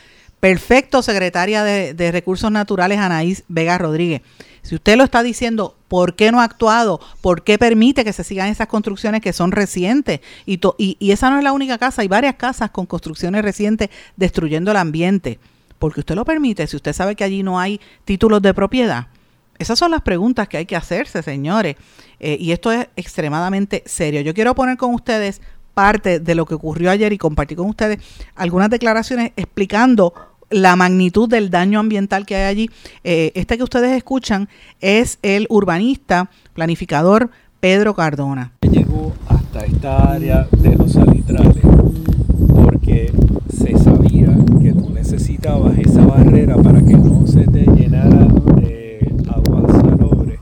[0.42, 4.22] Perfecto, secretaria de, Recursos Naturales, Anaís Vega Rodríguez.
[4.62, 7.00] Si usted lo está diciendo, ¿por qué no ha actuado?
[7.20, 10.18] ¿Por qué permite que se sigan esas construcciones que son recientes?
[10.44, 14.72] Y, y, esa no es la única casa, hay varias casas con construcciones recientes destruyendo
[14.72, 15.38] el ambiente.
[15.82, 19.08] ¿Por qué usted lo permite si usted sabe que allí no hay títulos de propiedad?
[19.58, 21.74] Esas son las preguntas que hay que hacerse, señores.
[22.20, 24.20] Eh, y esto es extremadamente serio.
[24.20, 25.40] Yo quiero poner con ustedes
[25.74, 27.98] parte de lo que ocurrió ayer y compartir con ustedes
[28.36, 30.14] algunas declaraciones explicando
[30.50, 32.70] la magnitud del daño ambiental que hay allí.
[33.02, 34.48] Eh, este que ustedes escuchan
[34.80, 38.52] es el urbanista, planificador Pedro Cardona.
[38.70, 39.62] Llegó hasta
[40.16, 40.96] de los
[42.72, 43.12] porque
[43.48, 44.28] se sabía
[44.62, 50.38] que tú necesitabas esa barrera para que no se te llenara de agua salobre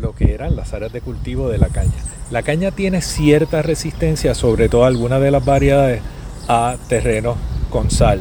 [0.00, 1.92] lo que eran las áreas de cultivo de la caña.
[2.30, 6.00] La caña tiene cierta resistencia, sobre todo algunas de las variedades,
[6.48, 7.36] a terrenos
[7.70, 8.20] con sal,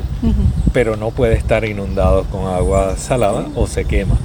[0.74, 4.16] pero no puede estar inundado con agua salada o se quema.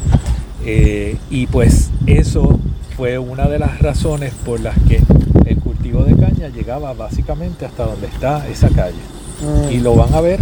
[0.64, 2.58] Eh, y pues eso
[2.96, 5.00] fue una de las razones por las que
[5.46, 8.98] el cultivo de caña llegaba básicamente hasta donde está esa calle.
[9.40, 9.72] Mm.
[9.72, 10.40] Y lo van a ver,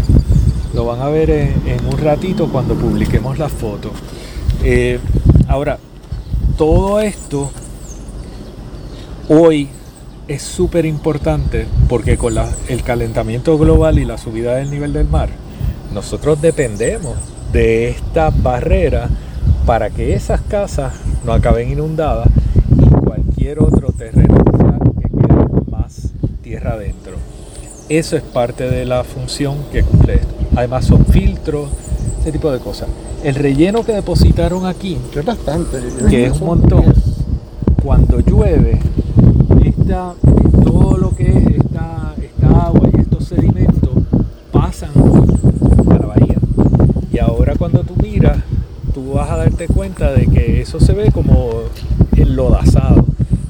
[0.75, 1.55] lo van a ver en,
[1.91, 3.91] un ratito cuando publiquemos la foto.
[4.63, 4.99] Eh,
[5.49, 5.79] ahora,
[6.57, 7.51] todo esto
[9.29, 9.69] hoy
[10.29, 12.35] es súper importante porque con
[12.69, 15.29] el calentamiento global y la subida del nivel del mar,
[15.93, 17.15] nosotros dependemos
[17.53, 19.09] de esta barrera
[19.67, 22.29] para que esas casas no acaben inundadas
[22.77, 24.35] y cualquier otro terreno
[25.01, 27.15] que quede más tierra adentro.
[27.89, 30.35] Eso es parte de la función que cumple esto.
[30.57, 31.71] Además son filtros,
[32.21, 32.89] ese tipo de cosas.
[33.23, 36.85] El relleno que depositaron aquí, es bastante, que es un montón,
[37.83, 38.81] cuando llueve
[39.73, 42.15] todo lo que es esta,
[42.67, 43.91] agua y estos sedimentos
[44.53, 46.37] pasan a la bahía.
[47.13, 48.39] Y ahora cuando tú miras,
[48.93, 51.51] tú vas a darte cuenta de que eso se ve como
[52.17, 53.05] enlodazado,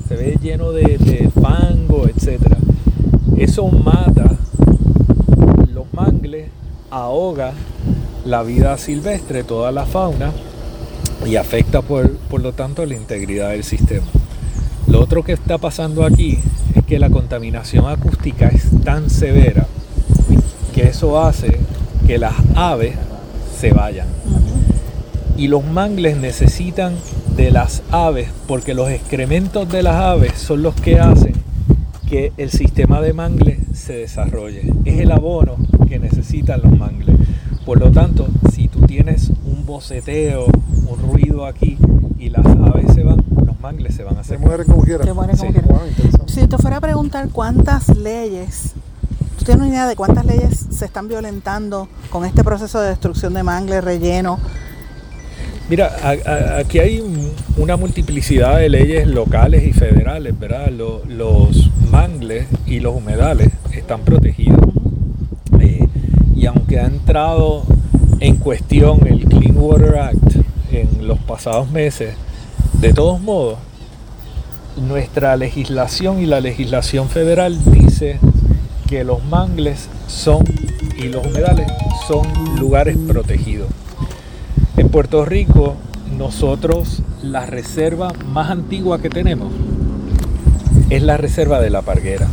[0.09, 2.41] se ve lleno de, de fango, etc.
[3.37, 4.37] Eso mata
[5.73, 6.49] los mangles,
[6.91, 7.53] ahoga
[8.25, 10.33] la vida silvestre, toda la fauna
[11.27, 14.07] y afecta por, por lo tanto la integridad del sistema.
[14.87, 16.39] Lo otro que está pasando aquí
[16.75, 19.67] es que la contaminación acústica es tan severa
[20.75, 21.59] que eso hace
[22.07, 22.95] que las aves
[23.59, 24.07] se vayan.
[25.37, 26.95] Y los mangles necesitan
[27.37, 31.35] de las aves porque los excrementos de las aves son los que hacen
[32.09, 34.73] que el sistema de mangles se desarrolle.
[34.85, 35.57] Es el abono
[35.89, 37.17] que necesitan los mangles.
[37.65, 41.79] Por lo tanto, si tú tienes un boceteo, un ruido aquí
[42.19, 43.25] y las aves se van,
[43.65, 44.39] mangles se van a hacer.
[44.39, 45.09] Se mueren como quieran.
[46.27, 48.75] Si te fuera a preguntar cuántas leyes,
[49.39, 53.33] ¿tú tienes una idea de cuántas leyes se están violentando con este proceso de destrucción
[53.33, 54.39] de mangles, relleno?
[55.71, 55.91] Mira,
[56.59, 57.03] aquí hay
[57.57, 60.71] una multiplicidad de leyes locales y federales, ¿verdad?
[60.71, 64.61] los mangles y los humedales están protegidos.
[65.59, 65.89] Eh,
[66.37, 67.65] y aunque ha entrado
[68.21, 70.37] en cuestión el Clean Water Act
[70.71, 72.15] en los pasados meses,
[72.85, 73.57] de todos modos,
[74.77, 78.21] nuestra legislación y la legislación federal dice
[78.87, 80.45] que los mangles son
[80.95, 81.67] y los humedales
[82.07, 82.27] son
[82.61, 83.69] lugares protegidos.
[84.77, 85.77] En Puerto Rico,
[86.19, 89.51] nosotros la reserva más antigua que tenemos
[90.91, 92.29] es la reserva de la Parguera.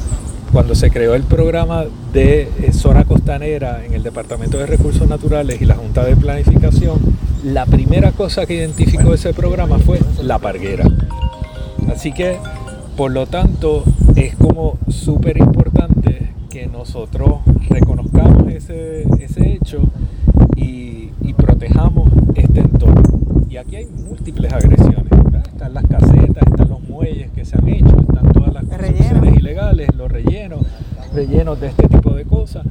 [0.51, 5.61] Cuando se creó el programa de eh, zona costanera en el Departamento de Recursos Naturales
[5.61, 6.99] y la Junta de Planificación,
[7.43, 10.85] la primera cosa que identificó ese programa fue la parguera.
[11.91, 12.37] Así que,
[12.95, 13.83] por lo tanto,
[14.15, 19.81] es como súper importante que nosotros reconozcamos ese, ese hecho
[20.55, 20.89] y,
[21.37, 23.01] protejamos este entorno.
[23.49, 25.11] Y aquí hay múltiples agresiones.
[25.47, 29.87] Están las casetas, están los muelles que se han hecho, están todas las construcciones ilegales,
[29.95, 30.59] los rellenos,
[31.15, 32.65] rellenos de este tipo de cosas.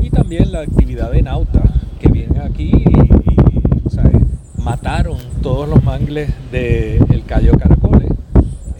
[0.00, 1.62] Y también la actividad de nauta
[2.00, 3.13] que viene aquí y,
[4.64, 8.10] mataron todos los mangles del Cayo Caracoles,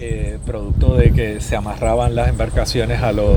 [0.01, 3.37] eh, producto de que se amarraban las embarcaciones a los,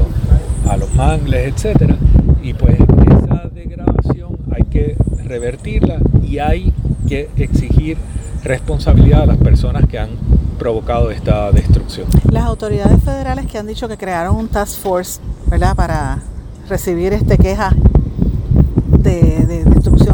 [0.67, 1.95] a los mangles, etc.
[2.41, 6.73] Y pues esa degradación hay que revertirla y hay
[7.07, 7.97] que exigir
[8.43, 10.11] responsabilidad a las personas que han
[10.57, 12.07] provocado esta destrucción.
[12.31, 15.75] Las autoridades federales que han dicho que crearon un task force, ¿verdad?
[15.75, 16.19] Para
[16.69, 17.86] recibir este queja de,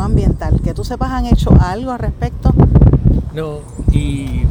[0.03, 2.53] ambiental, que tú sepas han hecho algo al respecto.
[3.33, 3.59] No,
[3.91, 4.43] y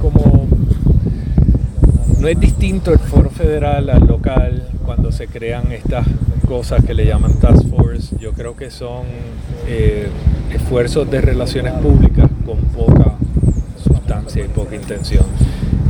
[0.00, 0.46] como
[2.18, 6.06] no es distinto el foro federal al local cuando se crean estas
[6.48, 9.04] cosas que le llaman task force, yo creo que son
[9.66, 10.08] eh,
[10.52, 13.14] esfuerzos de relaciones públicas con poca
[13.82, 15.24] sustancia y poca intención.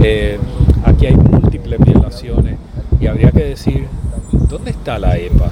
[0.01, 0.39] Eh,
[0.85, 2.59] aquí hay múltiples violaciones
[3.01, 3.87] y habría que decir,
[4.49, 5.51] ¿dónde está la EPA?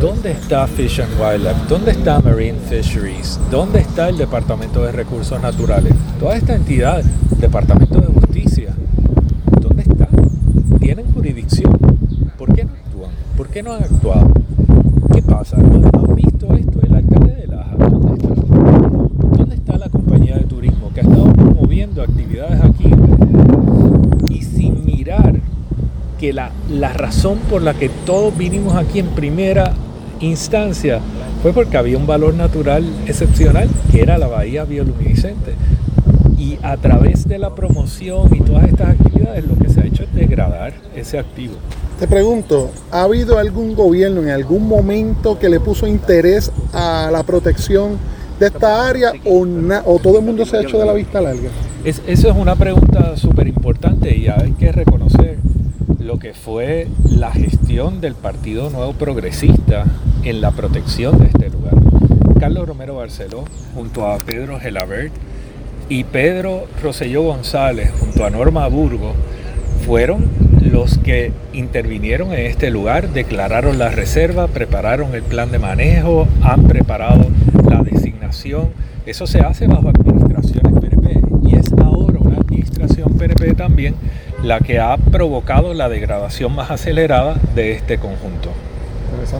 [0.00, 1.66] ¿Dónde está Fish and Wildlife?
[1.68, 3.40] ¿Dónde está Marine Fisheries?
[3.50, 5.92] ¿Dónde está el Departamento de Recursos Naturales?
[6.20, 7.02] Toda esta entidad,
[7.40, 8.72] Departamento de Justicia,
[9.60, 10.06] ¿dónde está?
[10.78, 11.76] ¿Tienen jurisdicción?
[12.38, 13.10] ¿Por qué no actúan?
[13.36, 14.30] ¿Por qué no han actuado?
[15.12, 15.56] ¿Qué pasa?
[15.56, 16.80] ¿No, han visto esto?
[16.80, 18.44] El alcalde de Laja, ¿dónde está?
[19.36, 22.88] ¿Dónde está la compañía de turismo que ha estado promoviendo actividades aquí
[24.28, 25.40] y sin mirar
[26.20, 29.74] que la, la razón por la que todos vinimos aquí en primera
[30.20, 31.00] instancia
[31.42, 35.54] fue porque había un valor natural excepcional que era la bahía bioluminiscente.
[36.36, 40.04] Y a través de la promoción y todas estas actividades lo que se ha hecho
[40.04, 41.54] es degradar ese activo.
[41.98, 47.24] Te pregunto, ¿ha habido algún gobierno en algún momento que le puso interés a la
[47.24, 47.98] protección
[48.38, 49.44] de esta área o,
[49.84, 51.48] o todo el mundo se ha hecho de la vista larga?
[51.84, 55.38] Es, eso es una pregunta súper importante y hay que reconocer
[56.08, 59.84] lo que fue la gestión del Partido Nuevo Progresista
[60.24, 61.74] en la protección de este lugar.
[62.40, 63.44] Carlos Romero Barceló,
[63.74, 65.12] junto a Pedro Gelabert,
[65.90, 69.12] y Pedro Roselló González, junto a Norma Burgo,
[69.84, 70.30] fueron
[70.62, 76.64] los que intervinieron en este lugar, declararon la reserva, prepararon el plan de manejo, han
[76.68, 77.26] preparado
[77.68, 78.70] la designación.
[79.04, 83.94] Eso se hace bajo administraciones PNP y es ahora una administración PNP también
[84.42, 88.52] la que ha provocado la degradación más acelerada de este conjunto.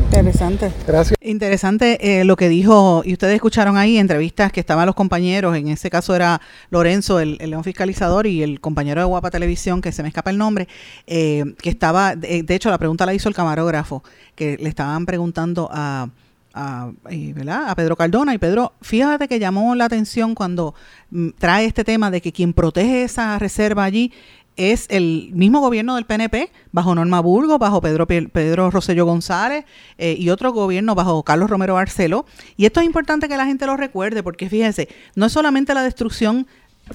[0.04, 0.72] Interesante.
[0.87, 1.18] Gracias.
[1.20, 5.68] Interesante eh, lo que dijo, y ustedes escucharon ahí entrevistas que estaban los compañeros, en
[5.68, 10.02] ese caso era Lorenzo, el, león fiscalizador, y el compañero de Guapa Televisión, que se
[10.02, 10.68] me escapa el nombre,
[11.06, 14.02] eh, que estaba, de, hecho la pregunta la hizo el camarógrafo,
[14.34, 16.08] que le estaban preguntando a...
[16.54, 20.74] A, a, Pedro Cardona y Pedro, fíjate que llamó la atención cuando
[21.11, 24.12] mm, trae este tema de que quien protege esa reserva allí
[24.58, 29.64] es el mismo gobierno del PNP, bajo Norma Burgo, bajo Pedro, Pedro Rosselló González
[29.96, 32.26] eh, y otro gobierno bajo Carlos Romero Barceló.
[32.56, 35.82] Y esto es importante que la gente lo recuerde, porque fíjense, no es solamente la
[35.82, 36.46] destrucción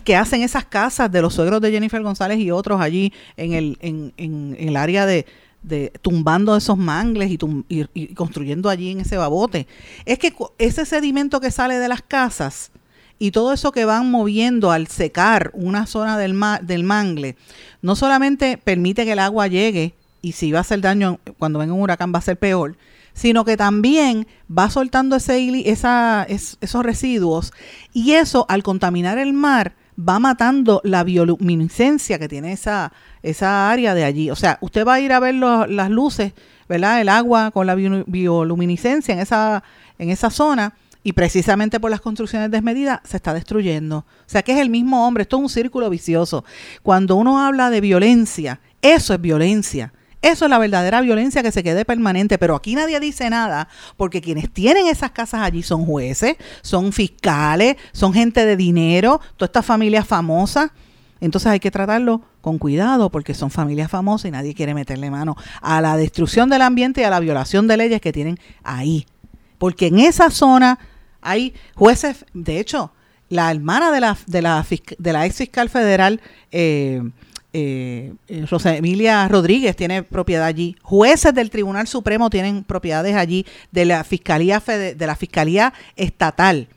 [0.03, 3.77] que hacen esas casas de los suegros de Jennifer González y otros allí en el,
[3.79, 5.25] en, en, el área de,
[5.61, 9.67] de tumbando esos mangles y, y, construyendo allí en ese babote.
[10.05, 12.71] Es que ese sedimento que sale de las casas
[13.19, 17.35] y todo eso que van moviendo al secar una zona del, del mangle,
[17.81, 21.73] no solamente permite que el agua llegue y si va a hacer daño cuando venga
[21.73, 22.77] un huracán va a ser peor,
[23.13, 27.53] sino que también va soltando ese, esa, esos residuos
[27.93, 33.93] y eso al contaminar el mar va matando la bioluminiscencia que tiene esa, esa área
[33.93, 34.31] de allí.
[34.31, 36.33] O sea, usted va a ir a ver las luces,
[36.67, 36.99] ¿verdad?
[37.01, 39.63] El agua con la bioluminiscencia en esa,
[39.99, 40.73] en esa zona
[41.03, 43.97] y precisamente por las construcciones desmedidas se está destruyendo.
[43.97, 46.45] O sea que es el mismo hombre, esto es un círculo vicioso.
[46.81, 49.93] Cuando uno habla de violencia, eso es violencia.
[50.21, 54.21] Eso es la verdadera violencia que se quede permanente, pero aquí nadie dice nada porque
[54.21, 59.65] quienes tienen esas casas allí son jueces, son fiscales, son gente de dinero, todas estas
[59.65, 60.71] familias famosas.
[61.19, 65.35] Entonces hay que tratarlo con cuidado porque son familias famosas y nadie quiere meterle mano
[65.61, 69.05] a la destrucción del ambiente y a la violación de leyes que tienen ahí.
[69.57, 70.79] Porque en esa zona
[71.23, 72.91] hay jueces, de hecho,
[73.29, 74.41] la hermana de la, de
[75.11, 77.01] la, ex fiscal federal, eh,
[77.51, 80.75] eh, eh, Rosa Emilia Rodríguez tiene propiedad allí.
[80.81, 86.67] Jueces del Tribunal Supremo tienen propiedades allí, de la Fiscalía, de la Fiscalía Estatal.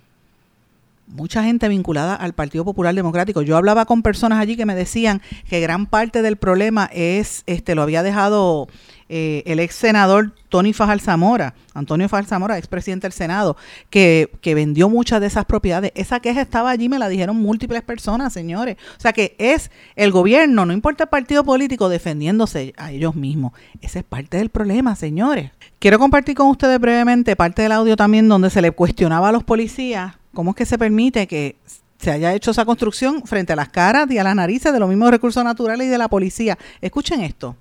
[1.08, 3.42] mucha gente vinculada al Partido Popular Democrático.
[3.42, 7.74] Yo hablaba con personas allí que me decían que gran parte del problema es, este,
[7.74, 8.66] lo había dejado
[9.08, 13.56] eh, el ex senador Tony Fajal Zamora, Antonio Fajal Zamora, ex presidente del Senado,
[13.90, 15.92] que, que vendió muchas de esas propiedades.
[15.94, 18.76] Esa queja estaba allí, me la dijeron múltiples personas, señores.
[18.96, 23.52] O sea que es el gobierno, no importa el partido político, defendiéndose a ellos mismos.
[23.80, 25.50] Ese es parte del problema, señores.
[25.78, 29.44] Quiero compartir con ustedes brevemente parte del audio también donde se le cuestionaba a los
[29.44, 31.56] policías cómo es que se permite que
[31.98, 34.88] se haya hecho esa construcción frente a las caras y a las narices de los
[34.88, 36.58] mismos recursos naturales y de la policía.
[36.80, 37.56] Escuchen esto.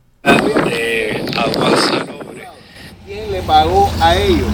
[3.06, 4.48] ¿Quién le pagó a ellos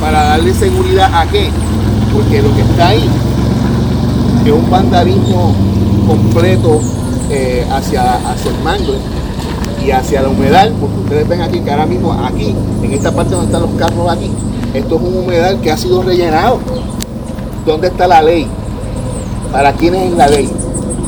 [0.00, 1.50] para darle seguridad a qué?
[2.12, 3.08] Porque lo que está ahí
[4.44, 5.54] es un vandalismo
[6.06, 6.80] completo
[7.30, 8.96] eh, hacia, hacia el mangle
[9.84, 13.34] y hacia la humedal, porque ustedes ven aquí que ahora mismo aquí, en esta parte
[13.34, 14.30] donde están los carros aquí,
[14.72, 16.58] esto es un humedal que ha sido rellenado.
[17.66, 18.46] ¿Dónde está la ley?
[19.52, 20.48] ¿Para quién es la ley?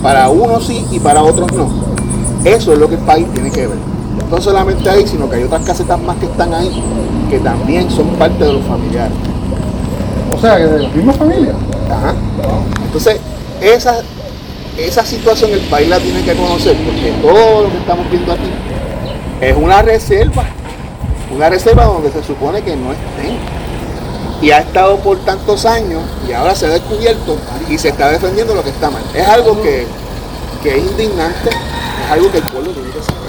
[0.03, 1.69] Para unos sí y para otros no.
[2.45, 3.79] Eso es lo que el país tiene que ver.
[4.31, 6.83] No solamente ahí, sino que hay otras casetas más que están ahí,
[7.31, 9.17] que también son parte de los familiares.
[10.31, 11.55] O sea, que de la misma familia.
[11.91, 12.15] Ajá.
[12.85, 13.21] Entonces,
[13.61, 14.01] esa,
[14.77, 18.51] esa situación el país la tiene que conocer, porque todo lo que estamos viendo aquí
[19.41, 20.45] es una reserva,
[21.35, 23.39] una reserva donde se supone que no estén.
[24.41, 27.37] Y ha estado por tantos años y ahora se ha descubierto
[27.69, 29.03] y se está defendiendo lo que está mal.
[29.13, 29.85] Es algo que,
[30.63, 31.51] que es indignante,
[32.11, 33.29] algo que el pueblo tiene que saber.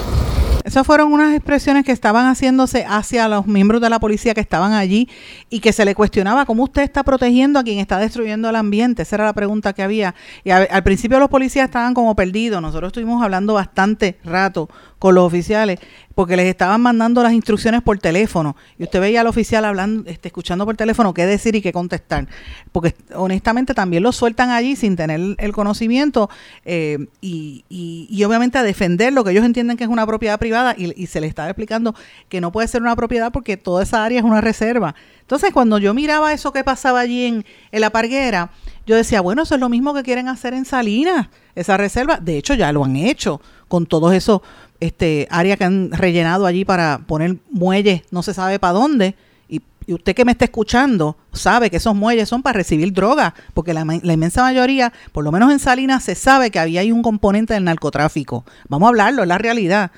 [0.64, 4.72] Esas fueron unas expresiones que estaban haciéndose hacia los miembros de la policía que estaban
[4.72, 5.08] allí
[5.48, 9.02] y que se le cuestionaba cómo usted está protegiendo a quien está destruyendo el ambiente.
[9.02, 10.14] Esa era la pregunta que había.
[10.44, 12.60] Y al principio los policías estaban como perdidos.
[12.60, 14.68] Nosotros estuvimos hablando bastante rato
[15.00, 15.80] con los oficiales
[16.14, 20.28] porque les estaban mandando las instrucciones por teléfono y usted veía al oficial hablando, este,
[20.28, 22.28] escuchando por teléfono qué decir y qué contestar,
[22.70, 26.28] porque honestamente también lo sueltan allí sin tener el conocimiento
[26.66, 30.74] eh, y, y- obviamente a defender lo que ellos entienden que es una propiedad privada
[30.76, 31.94] y, y se les estaba explicando
[32.28, 34.94] que no puede ser una propiedad porque toda esa área es una reserva.
[35.22, 38.50] Entonces cuando yo miraba eso que pasaba allí en, en la parguera,
[38.86, 42.18] yo decía, bueno, eso es lo mismo que quieren hacer en Salinas, esa reserva.
[42.18, 44.40] De hecho, ya lo han hecho con todos esos
[44.80, 49.14] este, áreas que han rellenado allí para poner muelles, no se sabe para dónde.
[49.48, 49.62] Y,
[49.92, 53.82] usted que me está escuchando sabe que esos muelles son para recibir droga, porque la,
[53.82, 57.64] inmensa mayoría, por lo menos en Salinas, se sabe que había ahí un componente del
[57.64, 58.44] narcotráfico.
[58.68, 59.90] Vamos a hablarlo, es la realidad.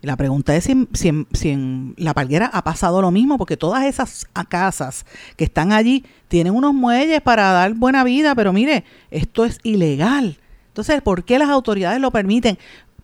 [0.00, 3.84] La pregunta es si, si si en La Palguera ha pasado lo mismo, porque todas
[3.84, 5.04] esas casas
[5.36, 10.38] que están allí tienen unos muelles para dar buena vida, pero mire, esto es ilegal.
[10.68, 12.56] Entonces, ¿por qué las autoridades lo permiten?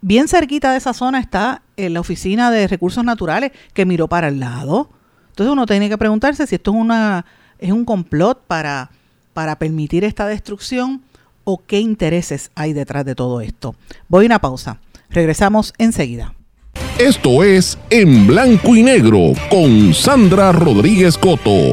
[0.07, 4.29] Bien cerquita de esa zona está eh, la Oficina de Recursos Naturales que miró para
[4.29, 4.91] el lado.
[5.31, 7.25] Entonces uno tiene que preguntarse si esto es, una,
[7.59, 8.91] es un complot para,
[9.33, 11.01] para permitir esta destrucción
[11.45, 13.77] o qué intereses hay detrás de todo esto.
[14.09, 14.77] Voy a una pausa.
[15.09, 16.35] Regresamos enseguida.
[16.99, 21.73] Esto es En Blanco y Negro con Sandra Rodríguez Coto.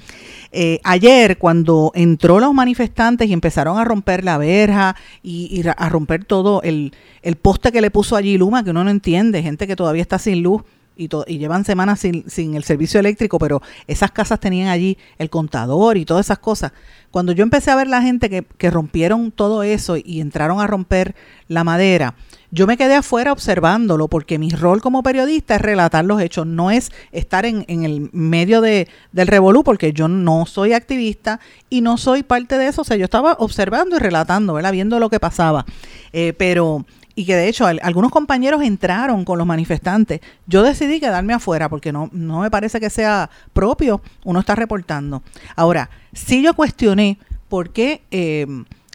[0.52, 6.24] Eh, ayer, cuando entró los manifestantes y empezaron a romper la verja y, a romper
[6.24, 6.92] todo el,
[7.22, 10.20] el poste que le puso allí Luma, que uno no entiende, gente que todavía está
[10.20, 10.62] sin luz,
[10.96, 11.08] y,
[11.38, 16.04] llevan semanas sin, sin, el servicio eléctrico, pero esas casas tenían allí el contador y
[16.04, 16.72] todas esas cosas.
[17.10, 21.16] Cuando yo empecé a ver la gente que rompieron todo eso y entraron a romper
[21.48, 22.14] la madera,
[22.50, 26.70] yo me quedé afuera observándolo porque mi rol como periodista es relatar los hechos, no
[26.70, 31.96] es estar en, el medio de, del revolú porque yo no soy activista y no
[31.96, 32.82] soy parte de eso.
[32.82, 34.72] O sea, yo estaba observando y relatando, ¿verdad?
[34.72, 35.64] Viendo lo que pasaba.
[36.12, 36.84] Eh, pero
[37.14, 40.20] y que de hecho algunos compañeros entraron con los manifestantes.
[40.46, 45.22] Yo decidí quedarme afuera porque no, no me parece que sea propio uno está reportando.
[45.54, 48.46] Ahora, sí yo cuestioné por qué eh,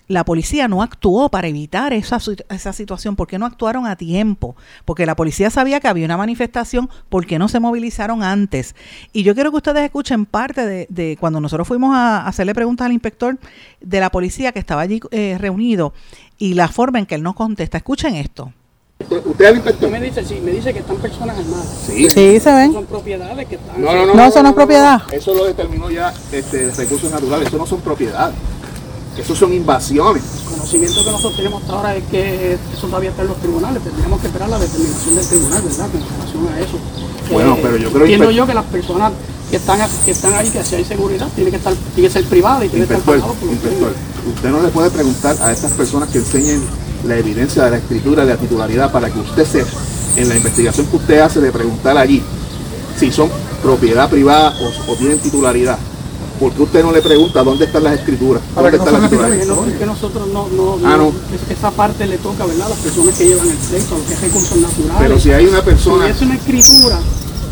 [0.07, 4.55] la policía no actuó para evitar esa, esa situación, por qué no actuaron a tiempo,
[4.85, 8.75] porque la policía sabía que había una manifestación, por qué no se movilizaron antes.
[9.13, 12.85] Y yo quiero que ustedes escuchen parte de, de cuando nosotros fuimos a hacerle preguntas
[12.85, 13.37] al inspector
[13.81, 15.93] de la policía que estaba allí eh, reunido
[16.37, 17.77] y la forma en que él nos contesta.
[17.77, 18.51] Escuchen esto.
[18.97, 21.83] Usted al inspector me dice, sí, me dice que están personas armadas.
[21.85, 22.71] Sí, sí se ven.
[22.71, 23.81] Son propiedades que están.
[23.81, 24.13] No, no, no.
[24.13, 25.01] No, eso no es propiedad.
[25.11, 27.49] Eso lo determinó ya este, recursos naturales.
[27.49, 28.35] Eso no son propiedades.
[29.17, 30.23] Eso son invasiones.
[30.43, 33.81] El conocimiento que nosotros tenemos hasta ahora es que eso todavía está en los tribunales.
[33.83, 35.89] Tendríamos que esperar la determinación del tribunal, ¿verdad?
[35.89, 36.79] Con relación a eso.
[37.31, 39.13] Bueno, pero yo creo Entiendo yo que las personas
[39.49, 42.25] que están, que están ahí, que si hay seguridad, tiene que, estar, tiene que ser
[42.25, 43.93] privada y tiene que estar por inspector,
[44.35, 46.61] usted no le puede preguntar a estas personas que enseñen
[47.05, 49.79] la evidencia de la escritura de la titularidad para que usted sepa
[50.15, 52.23] en la investigación que usted hace de preguntar allí
[52.97, 53.29] si son
[53.61, 55.77] propiedad privada o, o tienen titularidad
[56.39, 58.41] ¿Por qué usted no le pregunta dónde están las escrituras?
[58.53, 59.31] ¿Dónde están las escrituras?
[59.67, 61.13] es que nosotros no, no, ah, no.
[61.49, 62.69] esa parte le toca, ¿verdad?
[62.69, 64.99] Las personas que llevan el pleito, a los que es recursos naturales.
[64.99, 66.05] Pero si hay una persona...
[66.05, 66.99] Si es una escritura,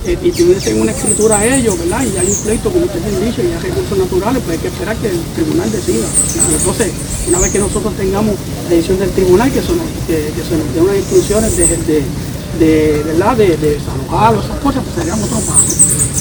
[0.06, 2.04] eh, y tienen una escritura a ellos, ¿verdad?
[2.04, 4.68] Y hay un pleito, como ustedes han dicho, y hay recursos naturales, pues hay que
[4.68, 6.06] esperar que el tribunal decida.
[6.52, 6.92] Entonces,
[7.30, 9.78] una vez que nosotros tengamos la decisión del tribunal, que, son,
[10.08, 12.04] que, que se nos dé unas instrucciones de, de,
[12.60, 13.38] de, ¿verdad?
[13.38, 15.72] de, de desalojar esas cosas, pues seríamos otro paso.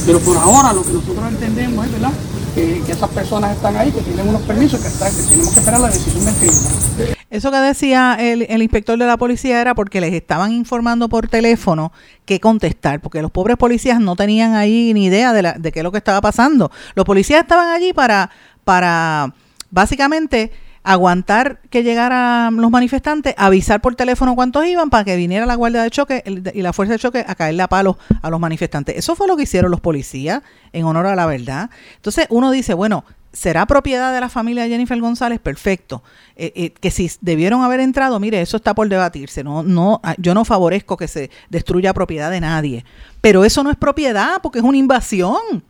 [0.06, 2.12] Pero por ahora lo que nosotros entendemos es, ¿verdad?
[2.54, 5.88] Que, esas personas están ahí, que tienen unos permisos, que, que tenemos que esperar la
[5.88, 7.16] decisión del tribunal.
[7.30, 11.28] Eso que decía el, el, inspector de la policía era porque les estaban informando por
[11.28, 11.92] teléfono
[12.26, 15.80] qué contestar, porque los pobres policías no tenían ahí ni idea de, la, de qué
[15.80, 16.70] es lo que estaba pasando.
[16.94, 18.28] Los policías estaban allí para,
[18.64, 19.34] para
[19.70, 20.52] básicamente
[20.84, 25.82] aguantar que llegaran los manifestantes, avisar por teléfono cuántos iban para que viniera la guardia
[25.82, 28.96] de choque y la fuerza de choque a caerle a palos a los manifestantes.
[28.96, 31.70] Eso fue lo que hicieron los policías en honor a la verdad.
[31.96, 36.02] Entonces uno dice, bueno, será propiedad de la familia de Jennifer González, perfecto.
[36.36, 39.44] Eh, eh, que si debieron haber entrado, mire, eso está por debatirse.
[39.44, 42.84] No, no, ah, yo no favorezco que se destruya propiedad de nadie.
[43.20, 45.64] Pero eso no es propiedad porque es una invasión.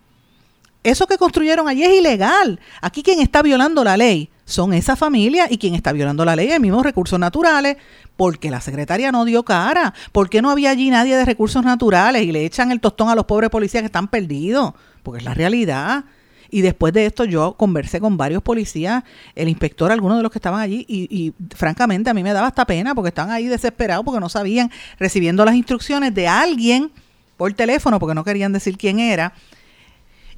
[0.82, 2.58] Eso que construyeron allí es ilegal.
[2.80, 6.48] Aquí quien está violando la ley son esa familia y quien está violando la ley
[6.48, 7.76] es mismo recursos naturales,
[8.16, 12.32] porque la secretaria no dio cara, porque no había allí nadie de recursos naturales y
[12.32, 16.04] le echan el tostón a los pobres policías que están perdidos, porque es la realidad.
[16.50, 20.38] Y después de esto yo conversé con varios policías, el inspector, algunos de los que
[20.38, 24.04] estaban allí, y, y, francamente a mí me daba hasta pena porque estaban ahí desesperados
[24.04, 26.90] porque no sabían, recibiendo las instrucciones de alguien
[27.38, 29.32] por teléfono, porque no querían decir quién era,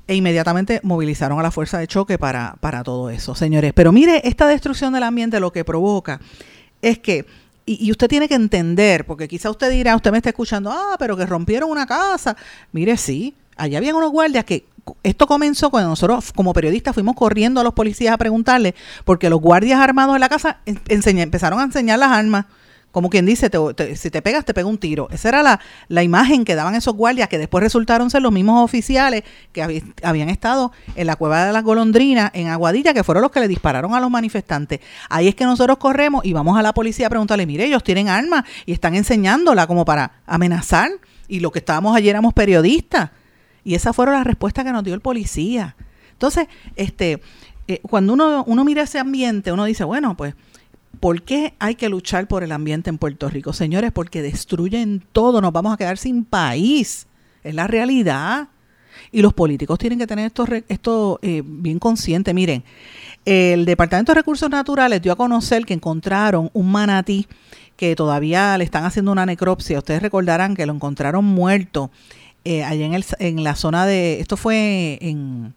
[0.06, 3.72] e inmediatamente movilizaron a la fuerza de choque para, para todo eso, señores.
[3.74, 6.20] Pero mire, esta destrucción del ambiente lo que provoca
[6.82, 7.26] es que,
[7.64, 11.16] y, usted tiene que entender, porque quizá usted dirá, usted me está escuchando, ah, pero
[11.16, 12.36] que rompieron una casa.
[12.72, 14.66] Mire, sí, allá habían unos guardias que
[15.02, 18.74] esto comenzó cuando nosotros como periodistas fuimos corriendo a los policías a preguntarle,
[19.06, 22.44] porque los guardias armados en la casa empezaron a enseñar las armas
[22.94, 23.50] como quien dice,
[23.96, 25.08] si te pegas, te pega un tiro.
[25.10, 28.62] Esa era la, la, imagen que daban esos guardias, que después resultaron ser los mismos
[28.62, 33.32] oficiales que habían estado en la cueva de las golondrinas, en Aguadilla, que fueron los
[33.32, 34.78] que le dispararon a los manifestantes.
[35.08, 38.08] Ahí es que nosotros corremos y vamos a la policía a preguntarle, mire, ellos tienen
[38.08, 40.92] armas y están enseñándola como para amenazar.
[41.26, 43.10] Y lo que estábamos ayer éramos periodistas.
[43.64, 45.74] Y esas fueron las respuestas que nos dio el policía.
[46.12, 47.20] Entonces, este,
[47.66, 50.36] eh, cuando uno, uno mira ese ambiente, uno dice, bueno, pues
[51.00, 53.52] ¿Por qué hay que luchar por el ambiente en Puerto Rico?
[53.52, 57.06] Señores, porque destruyen todo, nos vamos a quedar sin país.
[57.42, 58.48] Es la realidad.
[59.12, 60.32] Y los políticos tienen que tener
[60.68, 62.34] esto, eh, bien consciente.
[62.34, 62.64] Miren,
[63.24, 67.26] el Departamento de Recursos Naturales dio a conocer que encontraron un manatí
[67.76, 69.78] que todavía le están haciendo una necropsia.
[69.78, 71.90] Ustedes recordarán que lo encontraron muerto
[72.44, 72.86] eh, allá
[73.18, 74.20] en la zona de...
[74.20, 75.54] Esto fue en,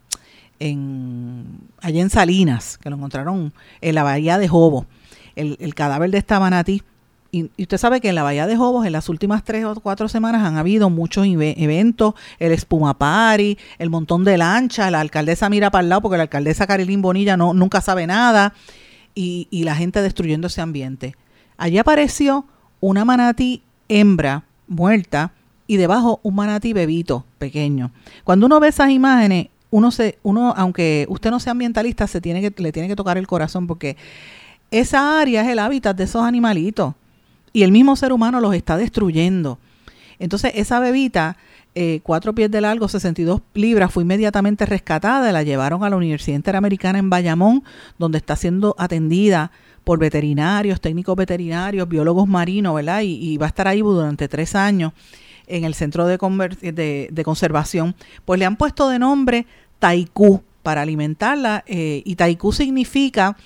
[0.60, 1.46] en,
[1.82, 4.88] allá en Salinas, que lo encontraron en la bahía de Jobo
[5.38, 6.84] el, cadáver de esta manatí.
[7.32, 10.08] Y, usted sabe que en la Bahía de Jobos en las últimas tres o cuatro
[10.08, 15.70] semanas han habido muchos eventos, el espuma party, el montón de lancha, la alcaldesa mira
[15.70, 18.54] para el lado porque la alcaldesa Carilín Bonilla no, nunca sabe nada
[19.14, 21.16] y, y la gente destruyendo ese ambiente.
[21.58, 22.46] Allí apareció
[22.80, 25.32] una manatí hembra muerta
[25.68, 27.92] y debajo un manatí bebito pequeño.
[28.24, 32.42] Cuando uno ve esas imágenes, uno se, uno, aunque usted no sea ambientalista, se tiene
[32.42, 33.98] que, le tiene que tocar el corazón porque
[34.72, 36.93] esa área es el hábitat de esos animalitos
[37.53, 39.59] y el mismo ser humano los está destruyendo.
[40.20, 41.38] Entonces, esa bebita,
[41.76, 46.36] eh, cuatro pies de largo, 62 libras, fue inmediatamente rescatada, la llevaron a la Universidad
[46.36, 47.63] Interamericana en Bayamón,
[47.97, 49.51] donde está siendo atendida
[49.84, 53.01] por veterinarios, técnicos veterinarios, biólogos marinos, ¿verdad?
[53.03, 54.91] Y, va a estar ahí durante tres años
[55.47, 56.18] en el centro de,
[57.24, 57.95] conservación.
[58.26, 59.45] Pues le han puesto de nombre
[59.80, 63.38] Taikú para alimentarla eh, y Taikú significa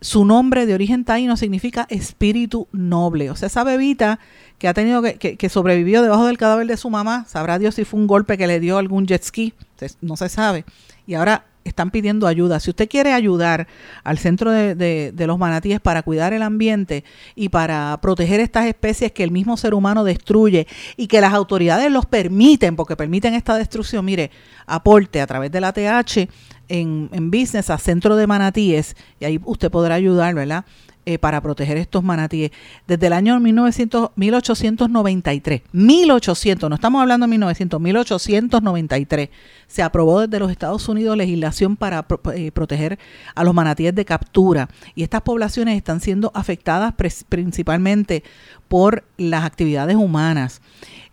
[0.00, 3.30] su nombre de origen taíno significa espíritu noble.
[3.30, 4.18] O sea, esa bebita
[4.58, 7.84] que ha tenido que, que, sobrevivió debajo del cadáver de su mamá, sabrá Dios si
[7.84, 9.54] fue un golpe que le dio algún jet ski,
[10.00, 10.64] no se sabe.
[11.06, 12.60] Y ahora están pidiendo ayuda.
[12.60, 13.66] Si usted quiere ayudar
[14.04, 19.12] al centro de, de, los manatíes para cuidar el ambiente y para proteger estas especies
[19.12, 20.66] que el mismo ser humano destruye
[20.96, 24.30] y que las autoridades los permiten, porque permiten esta destrucción, mire,
[24.66, 26.28] aporte a través de la TH
[26.68, 30.64] en, en business a Centro de Manatíes y ahí usted podrá ayudar, ¿verdad?
[31.06, 32.50] Eh, para proteger estos manatíes.
[32.86, 39.28] Desde el año 1900, 1893, 1800, no estamos hablando de 1900, 1893,
[39.66, 42.98] se aprobó desde los Estados Unidos legislación para eh, proteger
[43.34, 44.70] a los manatíes de captura.
[44.94, 46.94] Y estas poblaciones están siendo afectadas
[47.28, 48.24] principalmente
[48.68, 50.62] por las actividades humanas.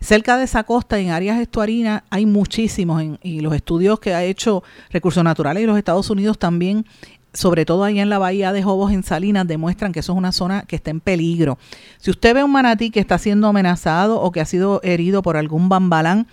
[0.00, 4.62] Cerca de esa costa, en áreas estuarinas, hay muchísimos, y los estudios que ha hecho
[4.88, 6.86] Recursos Naturales y los Estados Unidos también
[7.32, 10.32] sobre todo ahí en la bahía de Jobos en Salinas, demuestran que eso es una
[10.32, 11.58] zona que está en peligro.
[11.98, 15.36] Si usted ve un manatí que está siendo amenazado o que ha sido herido por
[15.36, 16.26] algún bambalán,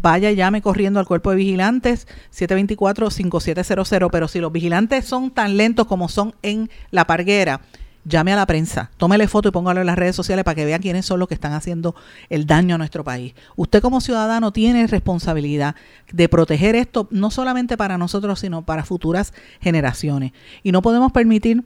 [0.00, 5.56] vaya y llame corriendo al cuerpo de vigilantes 724-5700, pero si los vigilantes son tan
[5.56, 7.60] lentos como son en la parguera,
[8.04, 10.78] llame a la prensa, tómele foto y póngalo en las redes sociales para que vea
[10.78, 11.94] quiénes son los que están haciendo
[12.28, 13.34] el daño a nuestro país.
[13.56, 15.76] Usted como ciudadano tiene responsabilidad
[16.12, 20.32] de proteger esto no solamente para nosotros, sino para futuras generaciones.
[20.62, 21.64] Y no podemos permitir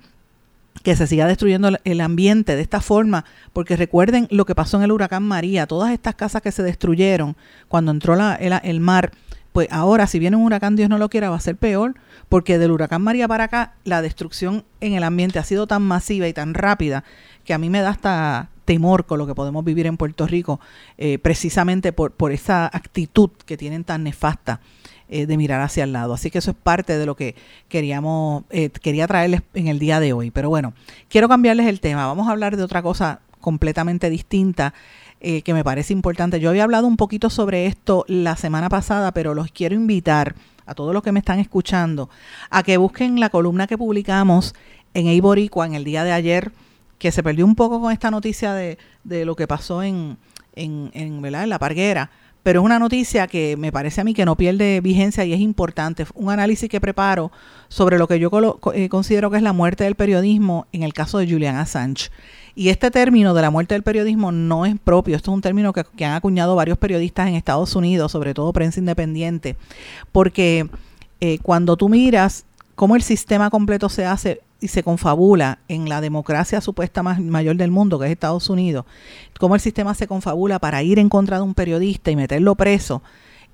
[0.83, 4.85] que se siga destruyendo el ambiente de esta forma, porque recuerden lo que pasó en
[4.85, 7.37] el huracán María, todas estas casas que se destruyeron
[7.69, 9.13] cuando entró la, el mar,
[9.57, 11.95] pues ahora si viene un huracán, Dios no lo quiera, va a ser peor,
[12.29, 16.29] porque del huracán María para acá la destrucción en el ambiente ha sido tan masiva
[16.29, 17.05] y tan rápida
[17.43, 20.61] que a mí me da hasta temor con lo que podemos vivir en Puerto Rico,
[20.99, 24.61] eh, precisamente por, por esa actitud que tienen tan nefasta
[25.09, 26.13] eh, de mirar hacia el lado.
[26.13, 27.35] Así que eso es parte de lo que
[27.71, 30.31] queríamos, eh, quería traerles en el día de hoy.
[30.31, 30.75] Pero bueno,
[31.09, 32.07] quiero cambiarles el tema.
[32.07, 34.75] Vamos a hablar de otra cosa completamente distinta
[35.21, 36.41] eh, que me parece importante.
[36.41, 40.35] Yo había hablado un poquito sobre esto la semana pasada, pero los quiero invitar
[40.67, 42.11] a todos los que me están escuchando
[42.51, 44.55] a que busquen la columna que publicamos
[44.95, 46.53] en Eiboricua en el día de ayer,
[46.99, 50.19] que se perdió un poco con esta noticia de, de lo que pasó en,
[50.55, 52.11] en, en, en la parguera
[52.47, 55.41] pero es una noticia que me parece a mí que no pierde vigencia y es
[55.41, 56.07] importante.
[56.15, 57.33] Un análisis que preparo
[57.67, 58.31] sobre lo que yo
[58.73, 62.09] eh, considero que es la muerte del periodismo en el caso de Julian Assange.
[62.55, 65.73] Y este término de la muerte del periodismo no es propio, esto es un término
[65.73, 69.57] que, han acuñado varios periodistas en Estados Unidos, sobre todo prensa independiente,
[70.13, 70.71] porque
[71.21, 72.45] eh, cuando tú miras
[72.77, 77.57] cómo el sistema completo se hace y se confabula en la democracia supuesta más mayor
[77.57, 78.87] del mundo, que es Estados Unidos,
[79.39, 83.03] cómo el sistema se confabula para ir en contra de un periodista y meterlo preso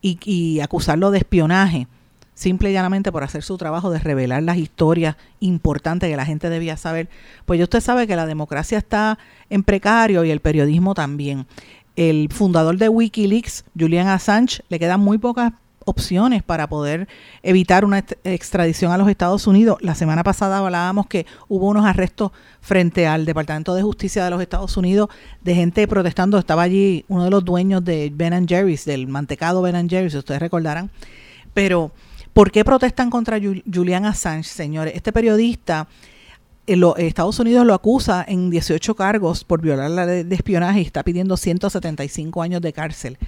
[0.00, 1.86] y, acusarlo de espionaje,
[2.34, 6.50] simple y llanamente por hacer su trabajo de revelar las historias importantes que la gente
[6.50, 7.08] debía saber,
[7.44, 11.46] pues ya usted sabe que la democracia está en precario y el periodismo también.
[11.94, 15.52] El fundador de Wikileaks, Julian Assange, le quedan muy pocas
[15.86, 17.08] opciones para poder
[17.42, 19.78] evitar una extradición a los Estados Unidos.
[19.80, 24.40] La semana pasada hablábamos que hubo unos arrestos frente al Departamento de Justicia de los
[24.40, 25.08] Estados Unidos
[25.40, 26.38] de gente protestando.
[26.38, 30.90] Estaba allí uno de los dueños de Ben Jerry's, del mantecado Ben Jerry's, ustedes recordarán.
[31.54, 31.92] Pero
[32.32, 34.94] ¿Por qué protestan contra Julian Assange, señores?
[34.96, 35.86] Este periodista,
[36.66, 41.02] Estados Unidos lo acusa en 18 cargos por violar la ley de espionaje y está
[41.02, 43.18] pidiendo 175 años de cárcel.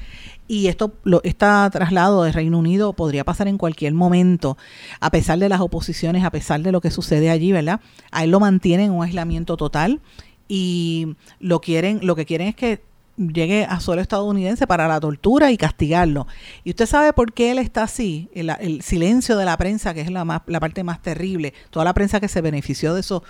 [0.47, 4.57] Y esto, lo, este traslado de Reino Unido podría pasar en cualquier momento,
[5.01, 7.81] a pesar de las oposiciones, a pesar de lo que sucede allí, ¿verdad?
[8.13, 10.01] A él lo mantienen en un aislamiento total
[10.47, 12.83] y lo quieren, lo que quieren es que
[13.17, 16.27] llegue a suelo estadounidense para la tortura y castigarlo.
[16.65, 20.11] Y usted sabe por qué él está así, el, silencio de la prensa, que es
[20.11, 23.23] la, la parte más terrible, toda la prensa que se benefició de, eso,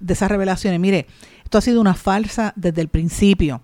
[0.00, 0.80] de esas revelaciones.
[0.80, 1.06] Mire,
[1.44, 3.60] esto ha sido una falsa desde el principio.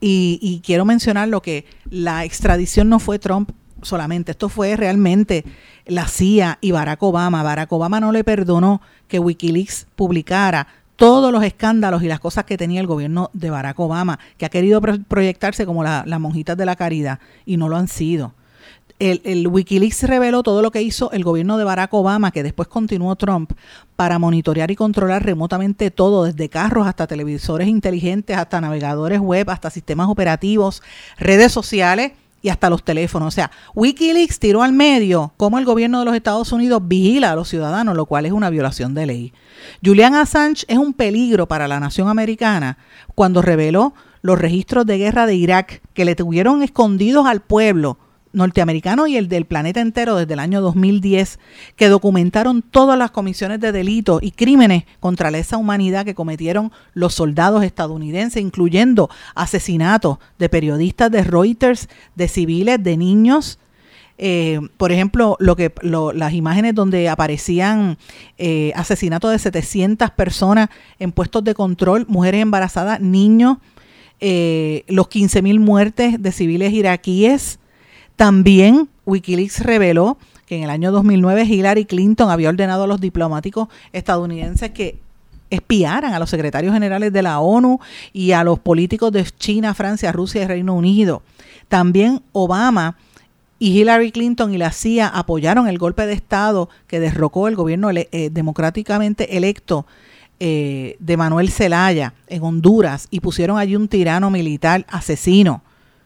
[0.00, 5.44] Y quiero mencionar lo que la extradición no fue Trump solamente, esto fue realmente
[5.86, 7.42] la CIA y Barack Obama.
[7.42, 12.56] Barack Obama no le perdonó que Wikileaks publicara todos los escándalos y las cosas que
[12.56, 16.76] tenía el gobierno de Barack Obama, que ha querido proyectarse como las monjitas de la
[16.76, 18.34] caridad y no lo han sido.
[18.98, 22.68] El, el, Wikileaks reveló todo lo que hizo el gobierno de Barack Obama, que después
[22.68, 23.50] continuó Trump,
[23.96, 29.70] para monitorear y controlar remotamente todo, desde carros hasta televisores inteligentes, hasta navegadores web, hasta
[29.70, 30.82] sistemas operativos,
[31.18, 32.12] redes sociales
[32.42, 33.28] y hasta los teléfonos.
[33.28, 37.36] O sea, Wikileaks tiró al medio cómo el gobierno de los Estados Unidos vigila a
[37.36, 39.32] los ciudadanos, lo cual es una violación de ley.
[39.84, 42.78] Julian Assange es un peligro para la nación americana
[43.14, 47.98] cuando reveló los registros de guerra de Irak que le tuvieron escondidos al pueblo
[48.32, 51.38] norteamericano y el del planeta entero desde el año 2010,
[51.76, 57.14] que documentaron todas las comisiones de delitos y crímenes contra esa humanidad que cometieron los
[57.14, 63.58] soldados estadounidenses, incluyendo asesinatos de periodistas de Reuters, de civiles, de niños.
[64.18, 67.98] Eh, por ejemplo, lo que las imágenes donde aparecían
[68.38, 70.68] eh, asesinatos de 700 personas
[70.98, 73.58] en puestos de control, mujeres embarazadas, niños,
[74.20, 77.58] eh, los 15.000 muertes de civiles iraquíes,
[78.16, 83.68] también Wikileaks reveló que en el año 2009 Hillary Clinton había ordenado a los diplomáticos
[83.92, 84.98] estadounidenses que
[85.50, 87.78] espiaran a los secretarios generales de la ONU
[88.12, 91.22] y a los políticos de China, Francia, Rusia y Reino Unido.
[91.68, 92.96] También Obama
[93.58, 97.90] y Hillary Clinton y la CIA apoyaron el golpe de Estado que derrocó el gobierno
[97.90, 99.86] eh, democráticamente electo
[100.40, 105.62] eh, de Manuel Zelaya en Honduras y pusieron allí un tirano militar asesino.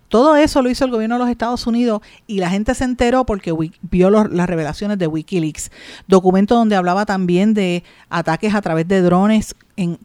[0.09, 3.27] Todo eso lo hizo el gobierno de los Estados Unidos y la gente se enteró
[3.27, 5.71] porque vio las revelaciones de Wikileaks,
[6.07, 9.55] documento donde hablaba también de ataques a través de drones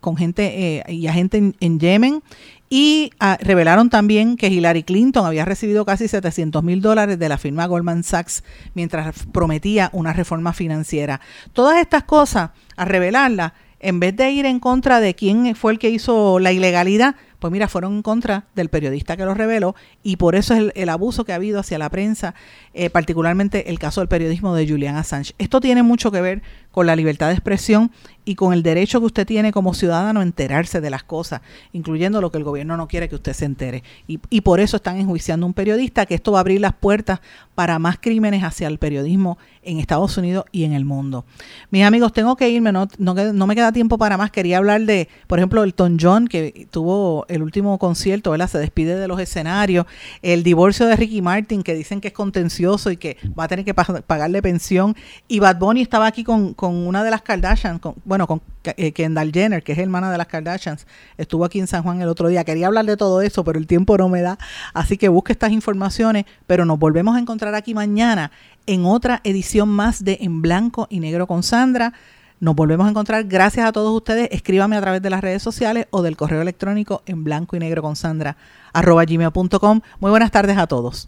[0.02, 2.24] con gente eh, y agentes en, en, Yemen
[2.70, 7.38] y ah, revelaron también que Hillary Clinton había recibido casi 700 mil dólares de la
[7.38, 8.44] firma Goldman Sachs
[8.74, 11.20] mientras prometía una reforma financiera.
[11.52, 15.80] Todas estas cosas, a revelarlas, en vez de ir en contra de quién fue el
[15.80, 20.18] que hizo la ilegalidad, pues mira, fueron en contra del periodista que lo reveló y
[20.18, 22.36] por eso es el, abuso que ha habido hacia la prensa,
[22.76, 25.34] eh, particularmente el caso del periodismo de Julian Assange.
[25.40, 27.92] Esto tiene mucho que ver con la libertad de expresión
[28.24, 31.42] y con el derecho que usted tiene como ciudadano a enterarse de las cosas,
[31.74, 33.84] incluyendo lo que el gobierno no quiere que usted se entere.
[34.08, 37.22] Y, por eso están enjuiciando a un periodista, que esto va a abrir las puertas
[37.56, 41.26] para más crímenes hacia el periodismo en Estados Unidos y en el mundo.
[41.70, 44.32] Mis amigos, tengo que irme, no, me queda tiempo para más.
[44.32, 48.50] Quería hablar de, por ejemplo, Elton John, que tuvo el último concierto, ¿verdad?
[48.50, 49.86] Se despide de los escenarios,
[50.22, 53.66] el divorcio de Ricky Martin, que dicen que es contencioso y que va a tener
[53.66, 54.96] que pagarle pensión,
[55.28, 59.32] y Bad Bunny estaba aquí con una de las Kardashians, con, bueno, con eh, Kendall
[59.32, 60.86] Jenner, que es hermana de las Kardashians,
[61.18, 62.44] estuvo aquí en San Juan el otro día.
[62.44, 64.38] Quería hablar de todo eso, pero el tiempo no me da.
[64.74, 68.34] Así que busque estas informaciones, pero nos volvemos a encontrar aquí mañana
[68.68, 71.94] en otra edición más de En Blanco y Negro con Sandra.
[72.42, 73.24] Nos volvemos a encontrar.
[73.24, 74.28] Gracias a todos ustedes.
[74.34, 77.82] Escríbame a través de las redes sociales o del correo electrónico en blanco y negro
[77.82, 78.36] con Sandra
[78.74, 79.80] arroba gmail.com.
[80.02, 81.08] Muy buenas tardes a todos.